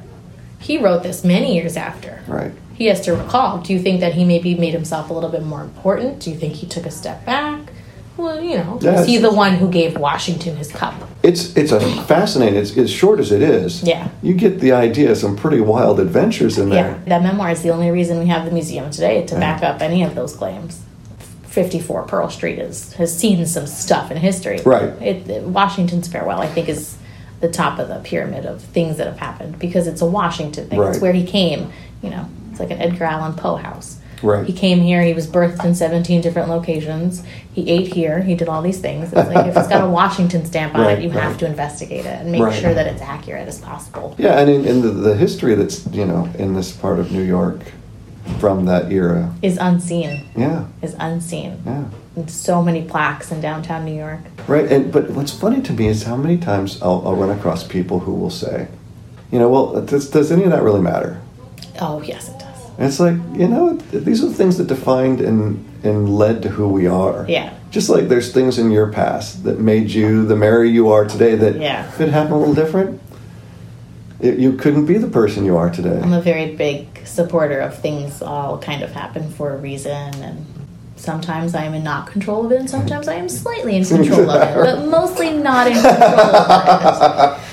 he 0.59 0.79
wrote 0.79 1.03
this 1.03 1.25
many 1.25 1.55
years 1.55 1.77
after. 1.77 2.23
Right. 2.27 2.53
He 2.75 2.87
has 2.87 3.01
to 3.03 3.13
recall. 3.15 3.59
Do 3.59 3.73
you 3.73 3.81
think 3.81 4.01
that 4.01 4.15
he 4.15 4.25
maybe 4.25 4.55
made 4.55 4.75
himself 4.75 5.09
a 5.09 5.13
little 5.13 5.31
bit 5.31 5.43
more 5.43 5.63
important? 5.63 6.21
Do 6.21 6.31
you 6.31 6.37
think 6.37 6.55
he 6.55 6.67
took 6.67 6.85
a 6.85 6.91
step 6.91 7.25
back? 7.25 7.73
Well, 8.17 8.43
you 8.43 8.57
know, 8.57 8.79
Yeah, 8.81 8.93
was 8.99 9.07
he 9.07 9.19
the 9.19 9.33
one 9.33 9.55
who 9.57 9.69
gave 9.71 9.99
Washington 9.99 10.57
his 10.57 10.71
cup? 10.73 10.95
It's 11.23 11.55
it's 11.57 11.73
a 11.73 11.81
fascinating. 12.05 12.59
It's 12.59 12.77
as 12.77 12.91
short 12.91 13.21
as 13.21 13.31
it 13.33 13.43
is. 13.43 13.83
Yeah. 13.83 14.09
You 14.23 14.33
get 14.35 14.61
the 14.61 14.73
idea 14.73 15.11
of 15.11 15.19
some 15.19 15.37
pretty 15.37 15.61
wild 15.61 16.01
adventures 16.01 16.57
in 16.59 16.71
there. 16.71 16.93
Yeah, 16.93 17.05
that 17.09 17.23
memoir 17.23 17.51
is 17.51 17.63
the 17.63 17.71
only 17.71 17.91
reason 17.91 18.19
we 18.19 18.27
have 18.27 18.45
the 18.45 18.51
museum 18.53 18.91
today 18.91 19.27
to 19.27 19.35
back 19.35 19.63
up 19.63 19.83
any 19.83 20.03
of 20.03 20.15
those 20.15 20.35
claims. 20.35 20.83
54 21.49 22.03
Pearl 22.05 22.29
Street 22.29 22.59
is, 22.59 22.93
has 22.95 23.17
seen 23.17 23.45
some 23.47 23.67
stuff 23.67 24.11
in 24.11 24.19
history. 24.19 24.61
Right. 24.65 24.91
It, 25.03 25.29
it- 25.29 25.43
Washington's 25.43 26.07
farewell, 26.07 26.41
I 26.41 26.49
think, 26.49 26.69
is 26.69 26.97
the 27.41 27.49
top 27.51 27.79
of 27.79 27.89
the 27.89 27.99
pyramid 28.01 28.45
of 28.47 28.63
things 28.63 28.99
that 28.99 29.07
have 29.07 29.19
happened 29.19 29.59
because 29.59 29.87
it's 29.87 30.01
a 30.03 30.07
Washington 30.07 30.69
thing. 30.69 30.83
It's 30.83 31.01
where 31.01 31.13
he 31.13 31.25
came. 31.27 31.73
You 32.03 32.11
know, 32.11 32.29
it's 32.51 32.61
like 32.61 32.71
an 32.71 32.79
Edgar 32.81 33.05
Allan 33.05 33.35
Poe 33.35 33.57
house. 33.57 33.96
Right. 34.23 34.47
He 34.47 34.53
came 34.53 34.81
here. 34.81 35.03
He 35.03 35.13
was 35.13 35.27
birthed 35.27 35.65
in 35.65 35.75
17 35.75 36.21
different 36.21 36.49
locations. 36.49 37.23
He 37.53 37.69
ate 37.71 37.93
here. 37.93 38.23
He 38.23 38.35
did 38.35 38.49
all 38.49 38.63
these 38.63 38.81
things. 38.81 39.13
It's 39.13 39.29
like 39.31 39.47
if 39.47 39.57
it's 39.57 39.69
got 39.69 39.85
a 39.85 39.91
Washington 40.01 40.45
stamp 40.47 40.75
on 40.75 40.83
Right, 40.83 40.99
it, 40.99 41.05
you 41.05 41.11
have 41.11 41.37
to 41.39 41.47
investigate 41.47 42.07
it 42.07 42.21
and 42.21 42.33
make 42.33 42.41
Right. 42.43 42.59
sure 42.61 42.73
that 42.75 42.87
it's 42.87 43.03
accurate 43.03 43.47
as 43.49 43.59
possible. 43.61 44.15
Yeah, 44.19 44.39
and 44.41 44.49
in, 44.51 44.65
in 44.65 44.81
the, 44.83 44.89
the 44.91 45.17
history 45.17 45.55
that's 45.55 45.87
you 45.93 46.07
know 46.07 46.29
in 46.39 46.55
this 46.55 46.73
part 46.73 46.99
of 46.99 47.13
New 47.13 47.23
York 47.23 47.61
from 48.41 48.65
that 48.67 48.91
era. 48.91 49.33
Is 49.43 49.57
unseen. 49.59 50.27
Yeah. 50.37 50.67
Is 50.83 50.97
unseen. 50.99 51.63
Yeah. 51.65 51.85
And 52.17 52.31
so 52.31 52.63
many 52.63 52.83
plaques 52.83 53.31
in 53.31 53.41
downtown 53.41 53.85
New 53.85 53.95
York. 53.95 54.21
Right, 54.49 54.71
and 54.73 54.91
but 54.93 55.11
what's 55.11 55.33
funny 55.33 55.61
to 55.63 55.73
me 55.73 55.89
is 55.89 56.05
how 56.05 56.17
many 56.17 56.39
times 56.39 56.81
I'll, 56.83 57.03
I'll 57.07 57.15
run 57.15 57.31
across 57.31 57.67
people 57.67 58.01
who 58.01 58.15
will 58.15 58.31
say, 58.31 58.69
you 59.31 59.39
know, 59.39 59.49
well, 59.49 59.81
does, 59.83 60.09
does 60.11 60.33
any 60.33 60.45
of 60.45 60.51
that 60.51 60.63
really 60.63 60.81
matter? 60.81 61.21
Oh 61.81 62.01
yes. 62.03 62.31
And 62.79 62.87
it's 62.87 63.01
like, 63.01 63.15
you 63.35 63.49
know, 63.49 63.75
these 63.77 64.23
are 64.23 64.29
the 64.29 64.35
things 64.35 64.59
that 64.59 64.67
defined 64.67 65.21
and 65.21 65.65
and 65.83 66.09
led 66.17 66.43
to 66.43 66.49
who 66.49 66.69
we 66.69 66.87
are. 66.87 67.25
Yeah. 67.29 67.53
Just 67.71 67.89
like 67.89 68.09
there's 68.09 68.33
things 68.33 68.59
in 68.59 68.71
your 68.71 68.91
past 68.93 69.45
that 69.45 69.61
made 69.61 69.91
you 69.91 70.27
the 70.27 70.37
Mary 70.37 70.71
you 70.71 70.91
are 70.91 71.05
today. 71.07 71.35
That 71.37 71.57
Yeah. 71.61 71.87
if 71.89 72.01
it 72.01 72.11
happened 72.11 72.35
a 72.35 72.39
little 72.39 72.55
different, 72.55 73.01
it, 74.21 74.39
you 74.39 74.55
couldn't 74.55 74.87
be 74.87 74.99
the 74.99 75.07
person 75.09 75.45
you 75.45 75.57
are 75.57 75.71
today. 75.71 76.01
I'm 76.03 76.13
a 76.13 76.21
very 76.21 76.55
big 76.55 77.07
supporter 77.07 77.61
of 77.61 77.79
things 77.79 78.21
all 78.23 78.59
kind 78.59 78.83
of 78.83 78.93
happen 78.93 79.31
for 79.31 79.53
a 79.55 79.57
reason 79.57 80.15
and 80.23 80.45
sometimes 80.97 81.55
I 81.55 81.65
am 81.65 81.75
in 81.75 81.85
not 81.85 82.11
control 82.11 82.45
of 82.47 82.53
it 82.53 82.59
and 82.61 82.69
sometimes 82.71 83.07
I 83.09 83.15
am 83.15 83.29
slightly 83.29 83.77
in 83.77 83.85
control 83.97 84.29
of 84.31 84.43
it. 84.43 84.55
But 84.65 84.87
mostly 84.89 85.33
not 85.37 85.67
in 85.67 85.75
control 85.75 85.95
of 85.95 87.39
it. 87.39 87.43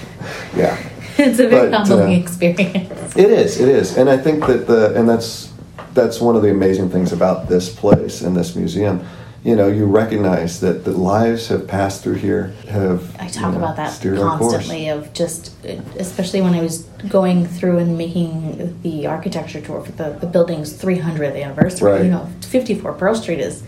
Yeah. 0.55 0.82
It. 1.23 1.29
It's 1.29 1.39
a 1.39 1.47
very 1.47 1.69
But, 1.69 1.87
humbling 1.87 2.15
uh, 2.15 2.21
experience. 2.23 3.15
It 3.15 3.29
is, 3.29 3.59
it 3.59 3.69
is, 3.69 3.97
and 3.97 4.09
I 4.09 4.17
think 4.17 4.45
that 4.47 4.67
the 4.67 4.93
and 4.95 5.07
that's 5.07 5.51
that's 5.93 6.19
one 6.19 6.35
of 6.35 6.41
the 6.41 6.49
amazing 6.51 6.89
things 6.89 7.13
about 7.13 7.47
this 7.49 7.73
place 7.73 8.21
and 8.21 8.35
this 8.35 8.55
museum. 8.55 9.05
You 9.43 9.57
know, 9.57 9.67
you 9.67 9.85
recognize 9.85 10.61
that 10.61 10.85
the 10.85 10.91
lives 10.91 11.49
have 11.49 11.67
passed 11.67 12.01
through 12.01 12.15
here. 12.15 12.53
Have 12.69 13.13
I 13.19 13.25
you 13.25 13.29
talk 13.29 13.51
know, 13.51 13.57
about 13.59 13.75
that 13.75 13.91
steered 13.91 14.17
our 14.17 14.37
course. 14.37 14.53
constantly 14.53 14.87
of 14.87 15.11
just 15.13 15.53
especially 15.99 16.41
when 16.41 16.53
I 16.53 16.61
was 16.61 16.83
going 17.09 17.45
through 17.45 17.79
and 17.79 17.97
making 17.97 18.81
the 18.83 19.05
architecture 19.05 19.59
tour 19.59 19.81
for 19.83 19.91
the, 19.91 20.11
the 20.21 20.27
building's 20.27 20.71
300th 20.73 21.43
anniversary. 21.43 21.91
Right. 21.91 22.05
You 22.05 22.11
know, 22.11 22.29
54 22.41 22.93
Pearl 22.93 23.15
Street 23.15 23.39
is 23.39 23.63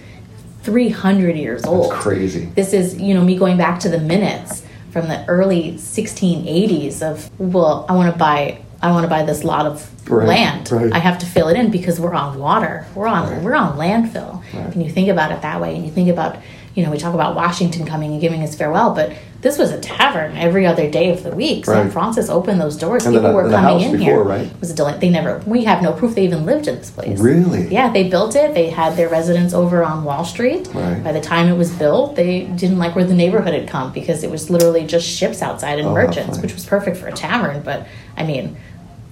300 0.64 1.36
years 1.36 1.64
old. 1.66 1.92
crazy. 1.92 2.46
This 2.56 2.74
is, 2.74 3.00
you 3.00 3.14
know, 3.14 3.24
me 3.24 3.38
going 3.38 3.58
back 3.58 3.80
to 3.82 3.90
the 3.90 4.00
minutes 4.00 4.65
from 4.96 5.10
the 5.10 5.26
early 5.28 5.74
1680s 5.74 7.02
of, 7.02 7.30
well, 7.38 7.86
I 7.90 7.94
want 7.94 8.14
to 8.14 8.18
buy 8.18 8.60
I 8.82 8.92
want 8.92 9.04
to 9.04 9.10
buy 9.10 9.24
this 9.24 9.44
lot 9.44 9.66
of 9.66 9.90
Right, 10.10 10.28
land. 10.28 10.72
right. 10.72 10.94
I 10.94 11.00
have 11.00 11.18
to 11.20 11.26
fill 11.26 11.48
it 11.50 11.58
in 11.58 11.70
because 11.72 12.00
we're 12.00 12.14
on 12.14 12.38
water. 12.40 12.86
We're 12.96 13.08
on 13.08 13.30
Right. 13.30 13.42
we're 13.42 13.56
on 13.56 13.78
landfill. 13.78 14.42
And 14.54 14.82
you 14.84 14.90
think 14.90 15.10
about 15.10 15.32
it 15.34 15.42
that 15.42 15.60
way 15.60 15.76
and 15.76 15.84
you 15.86 15.92
think 15.92 16.08
about, 16.10 16.38
you 16.76 16.84
know, 16.84 16.92
we 16.92 16.98
talk 16.98 17.14
about 17.14 17.36
Washington 17.36 17.86
coming 17.86 18.12
and 18.12 18.20
giving 18.22 18.42
his 18.42 18.54
farewell, 18.56 18.94
but 18.94 19.14
this 19.42 19.58
was 19.58 19.72
a 19.72 19.80
tavern 19.80 20.36
every 20.36 20.66
other 20.66 20.90
day 20.90 21.10
of 21.12 21.24
the 21.24 21.32
week. 21.32 21.66
Right. 21.68 21.90
Fraunces 21.92 22.30
opened 22.30 22.60
those 22.60 22.76
doors. 22.76 23.06
And 23.06 23.16
People 23.16 23.30
the- 23.30 23.36
were 23.36 23.50
coming 23.50 23.80
in 23.80 23.92
before, 23.94 24.06
here. 24.06 24.24
right? 24.24 24.42
It 24.48 24.60
was 24.60 24.72
a 24.72 24.76
deli- 24.76 24.98
they 24.98 25.10
never 25.10 25.42
we 25.46 25.64
have 25.64 25.82
no 25.82 25.94
proof 25.94 26.16
they 26.16 26.26
even 26.26 26.46
lived 26.46 26.68
in 26.68 26.76
this 26.76 26.90
place. 26.92 27.20
Really? 27.20 27.68
Yeah, 27.70 27.94
they 27.94 28.10
built 28.10 28.36
it. 28.36 28.54
They 28.54 28.70
had 28.72 28.98
their 28.98 29.08
residence 29.08 29.54
over 29.54 29.84
on 29.86 30.04
Wall 30.04 30.26
Street. 30.26 30.68
Right. 30.74 31.02
By 31.04 31.12
the 31.14 31.22
time 31.22 31.48
it 31.48 31.58
was 31.58 31.72
built, 31.72 32.16
they 32.18 32.42
didn't 32.42 32.78
like 32.78 32.96
where 32.96 33.06
the 33.06 33.14
neighborhood 33.14 33.54
had 33.54 33.68
come 33.70 33.94
because 33.94 34.24
it 34.24 34.30
was 34.32 34.50
literally 34.50 34.86
just 34.86 35.08
ships 35.08 35.42
outside 35.42 35.80
and 35.80 35.88
Oh, 35.90 35.94
merchants, 35.94 36.40
which 36.40 36.54
was 36.54 36.66
perfect 36.66 36.98
for 36.98 37.08
a 37.08 37.14
tavern. 37.14 37.62
But 37.64 37.88
I 38.18 38.26
mean, 38.26 38.58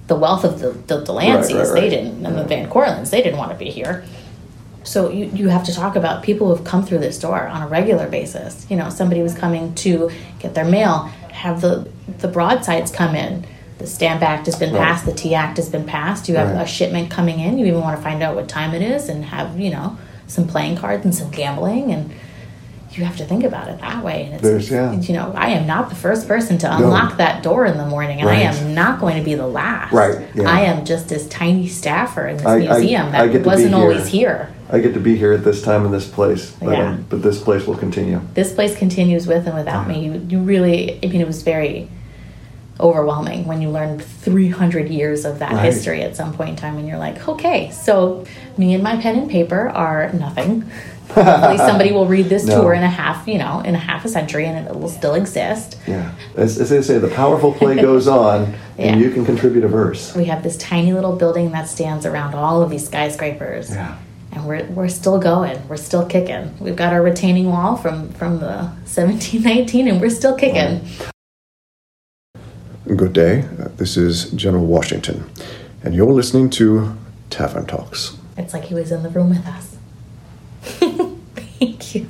the 0.08 0.16
wealth 0.16 0.44
of 0.44 0.58
the, 0.58 0.72
the 0.72 1.02
Delanceys, 1.02 1.54
right, 1.54 1.66
they 1.74 1.80
right. 1.82 1.90
didn't, 1.90 2.26
and 2.26 2.36
the 2.36 2.44
Van 2.44 2.68
Cortlandts, 2.68 3.08
they 3.10 3.22
didn't 3.22 3.38
want 3.38 3.52
to 3.52 3.56
be 3.56 3.70
here. 3.70 4.04
So 4.84 5.08
you, 5.10 5.26
you 5.26 5.48
have 5.48 5.64
to 5.64 5.74
talk 5.74 5.96
about 5.96 6.22
people 6.22 6.46
who 6.48 6.54
have 6.56 6.64
come 6.64 6.84
through 6.84 6.98
this 6.98 7.18
door 7.18 7.46
on 7.48 7.62
a 7.62 7.66
regular 7.66 8.08
basis. 8.08 8.66
You 8.70 8.76
know, 8.76 8.90
somebody 8.90 9.22
was 9.22 9.34
coming 9.34 9.74
to 9.76 10.10
get 10.38 10.54
their 10.54 10.64
mail, 10.64 11.04
have 11.32 11.60
the 11.60 11.88
the 12.18 12.28
broadsides 12.28 12.90
come 12.92 13.14
in. 13.16 13.44
The 13.78 13.86
Stamp 13.88 14.22
Act 14.22 14.46
has 14.46 14.56
been 14.56 14.72
Right. 14.72 14.82
passed, 14.82 15.04
the 15.04 15.12
Tea 15.12 15.34
Act 15.34 15.56
has 15.56 15.68
been 15.68 15.84
passed. 15.84 16.28
You 16.28 16.36
have 16.36 16.54
Right. 16.54 16.62
a 16.62 16.66
shipment 16.66 17.10
coming 17.10 17.40
in. 17.40 17.58
You 17.58 17.66
even 17.66 17.80
want 17.80 17.96
to 17.96 18.02
find 18.02 18.22
out 18.22 18.36
what 18.36 18.46
time 18.48 18.72
it 18.74 18.82
is 18.82 19.08
and 19.08 19.24
have, 19.24 19.58
you 19.58 19.70
know, 19.70 19.96
some 20.28 20.46
playing 20.46 20.76
cards 20.76 21.04
and 21.04 21.14
some 21.14 21.30
gambling 21.30 21.90
and 21.92 22.10
you 22.92 23.04
have 23.04 23.16
to 23.16 23.24
think 23.24 23.42
about 23.42 23.66
it 23.68 23.80
that 23.80 24.04
way. 24.04 24.24
And 24.26 24.34
it's, 24.34 24.42
There's- 24.44 24.70
yeah. 24.70 24.92
you 24.92 25.14
know, 25.14 25.32
I 25.34 25.48
am 25.48 25.66
not 25.66 25.88
the 25.88 25.96
first 25.96 26.28
person 26.28 26.58
to 26.58 26.72
unlock 26.76 27.16
that 27.16 27.42
door 27.42 27.66
in 27.66 27.76
the 27.76 27.84
morning, 27.86 28.20
and 28.20 28.30
I 28.30 28.36
am 28.42 28.72
not 28.72 29.00
going 29.00 29.16
to 29.16 29.22
be 29.24 29.34
the 29.34 29.48
last. 29.48 29.92
Right, 29.92 30.18
yeah. 30.32 30.48
I 30.48 30.60
am 30.60 30.84
just 30.84 31.08
this 31.08 31.26
tiny 31.26 31.66
staffer 31.66 32.28
in 32.28 32.36
this 32.36 32.46
I- 32.46 32.54
I- 32.54 32.58
museum 32.58 33.06
I 33.08 33.26
that 33.26 33.32
be 33.32 33.38
wasn't 33.40 33.74
always 33.74 34.06
here. 34.06 34.48
I 34.70 34.78
get 34.80 34.94
to 34.94 35.00
be 35.00 35.16
here 35.16 35.32
at 35.32 35.44
this 35.44 35.62
time 35.62 35.84
in 35.84 35.92
this 35.92 36.08
place, 36.08 36.52
but, 36.60 36.70
Yeah. 36.72 36.88
um, 36.90 37.04
but 37.08 37.22
this 37.22 37.40
place 37.42 37.66
will 37.66 37.76
continue. 37.76 38.20
This 38.34 38.52
place 38.52 38.76
continues 38.76 39.26
with 39.26 39.46
and 39.46 39.54
without 39.56 39.86
me. 39.86 40.04
You, 40.06 40.26
you 40.28 40.38
really, 40.40 40.98
I 41.02 41.06
mean, 41.06 41.20
it 41.20 41.26
was 41.26 41.42
very 41.42 41.88
overwhelming 42.80 43.46
when 43.46 43.62
you 43.62 43.68
learn 43.70 43.98
300 44.00 44.88
years 44.88 45.24
of 45.24 45.38
that 45.38 45.52
Right. 45.52 45.64
history 45.64 46.02
at 46.02 46.16
some 46.16 46.32
point 46.32 46.50
in 46.50 46.56
time, 46.56 46.76
and 46.76 46.88
you're 46.88 46.98
like, 46.98 47.28
okay, 47.28 47.70
so 47.70 48.24
me 48.58 48.74
and 48.74 48.82
my 48.82 48.96
pen 48.96 49.16
and 49.16 49.30
paper 49.30 49.68
are 49.68 50.10
nothing. 50.12 50.64
Hopefully, 51.14 51.58
somebody 51.58 51.92
will 51.92 52.06
read 52.06 52.26
this 52.30 52.44
No. 52.46 52.62
tour 52.62 52.72
in 52.72 52.82
a 52.82 52.88
half, 52.88 53.28
you 53.28 53.38
know, 53.38 53.60
in 53.60 53.74
a 53.74 53.78
half 53.78 54.04
a 54.04 54.08
century, 54.08 54.46
and 54.46 54.66
it 54.66 54.74
will 54.74 54.88
still 54.88 55.14
exist. 55.14 55.76
Yeah, 55.86 56.10
as, 56.36 56.58
as 56.58 56.70
they 56.70 56.80
say, 56.82 56.98
the 56.98 57.08
powerful 57.08 57.52
play 57.52 57.76
goes 57.76 58.08
on, 58.24 58.54
Yeah. 58.78 58.86
and 58.86 59.00
you 59.00 59.10
can 59.10 59.24
contribute 59.24 59.62
a 59.64 59.68
verse. 59.68 60.16
We 60.16 60.24
have 60.24 60.42
this 60.42 60.56
tiny 60.56 60.92
little 60.94 61.14
building 61.14 61.52
that 61.52 61.68
stands 61.68 62.06
around 62.06 62.34
all 62.34 62.62
of 62.62 62.70
these 62.70 62.86
skyscrapers. 62.86 63.70
Yeah. 63.70 63.94
And 64.34 64.46
we're, 64.46 64.64
we're 64.66 64.88
still 64.88 65.18
going. 65.18 65.66
We're 65.68 65.76
still 65.76 66.04
kicking. 66.06 66.56
We've 66.58 66.76
got 66.76 66.92
our 66.92 67.02
retaining 67.02 67.50
wall 67.50 67.76
from, 67.76 68.10
from 68.14 68.40
the 68.40 68.64
1719, 68.84 69.88
and 69.88 70.00
we're 70.00 70.10
still 70.10 70.36
kicking. 70.36 70.86
Good 72.86 73.12
day. 73.12 73.42
Uh, 73.58 73.68
This 73.76 73.96
is 73.96 74.30
General 74.32 74.66
Washington, 74.66 75.30
and 75.82 75.94
you're 75.94 76.12
listening 76.12 76.50
to 76.50 76.96
Tavern 77.30 77.66
Talks. 77.66 78.16
It's 78.36 78.52
like 78.52 78.64
he 78.64 78.74
was 78.74 78.92
in 78.92 79.02
the 79.02 79.08
room 79.08 79.30
with 79.30 79.46
us. 79.46 79.76
Thank 80.62 81.94
you. 81.94 82.08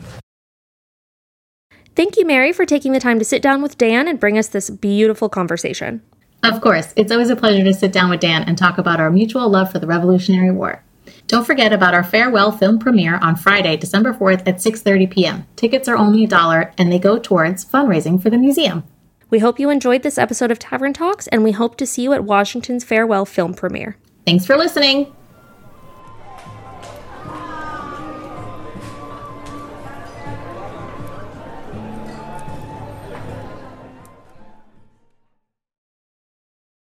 Thank 1.94 2.16
you, 2.16 2.26
Mary, 2.26 2.52
for 2.52 2.66
taking 2.66 2.92
the 2.92 3.00
time 3.00 3.18
to 3.18 3.24
sit 3.24 3.40
down 3.40 3.62
with 3.62 3.78
Dan 3.78 4.08
and 4.08 4.18
bring 4.18 4.36
us 4.36 4.48
this 4.48 4.68
beautiful 4.68 5.28
conversation. 5.28 6.02
Of 6.42 6.60
course, 6.60 6.92
it's 6.96 7.12
always 7.12 7.30
a 7.30 7.36
pleasure 7.36 7.64
to 7.64 7.72
sit 7.72 7.92
down 7.92 8.10
with 8.10 8.20
Dan 8.20 8.42
and 8.42 8.58
talk 8.58 8.78
about 8.78 9.00
our 9.00 9.10
mutual 9.10 9.48
love 9.48 9.70
for 9.72 9.78
the 9.78 9.86
Revolutionary 9.86 10.50
War. 10.50 10.83
Don't 11.26 11.46
forget 11.46 11.72
about 11.72 11.94
our 11.94 12.04
farewell 12.04 12.52
film 12.52 12.78
premiere 12.78 13.16
on 13.16 13.36
Friday, 13.36 13.76
December 13.76 14.12
4th 14.12 14.46
at 14.46 14.56
6:30 14.56 15.10
p.m. 15.10 15.46
Tickets 15.56 15.88
are 15.88 15.96
only 15.96 16.24
a 16.24 16.28
dollar 16.28 16.72
and 16.76 16.92
they 16.92 16.98
go 16.98 17.18
towards 17.18 17.64
fundraising 17.64 18.22
for 18.22 18.30
the 18.30 18.38
museum. 18.38 18.84
We 19.30 19.38
hope 19.38 19.58
you 19.58 19.70
enjoyed 19.70 20.02
this 20.02 20.18
episode 20.18 20.50
of 20.50 20.58
Tavern 20.58 20.92
Talks, 20.92 21.26
and 21.28 21.42
we 21.42 21.52
hope 21.52 21.76
to 21.78 21.86
see 21.86 22.02
you 22.02 22.12
at 22.12 22.24
Washington's 22.24 22.84
farewell 22.84 23.24
film 23.24 23.54
premiere. 23.54 23.96
Thanks 24.26 24.46
for 24.46 24.56
listening. 24.56 25.12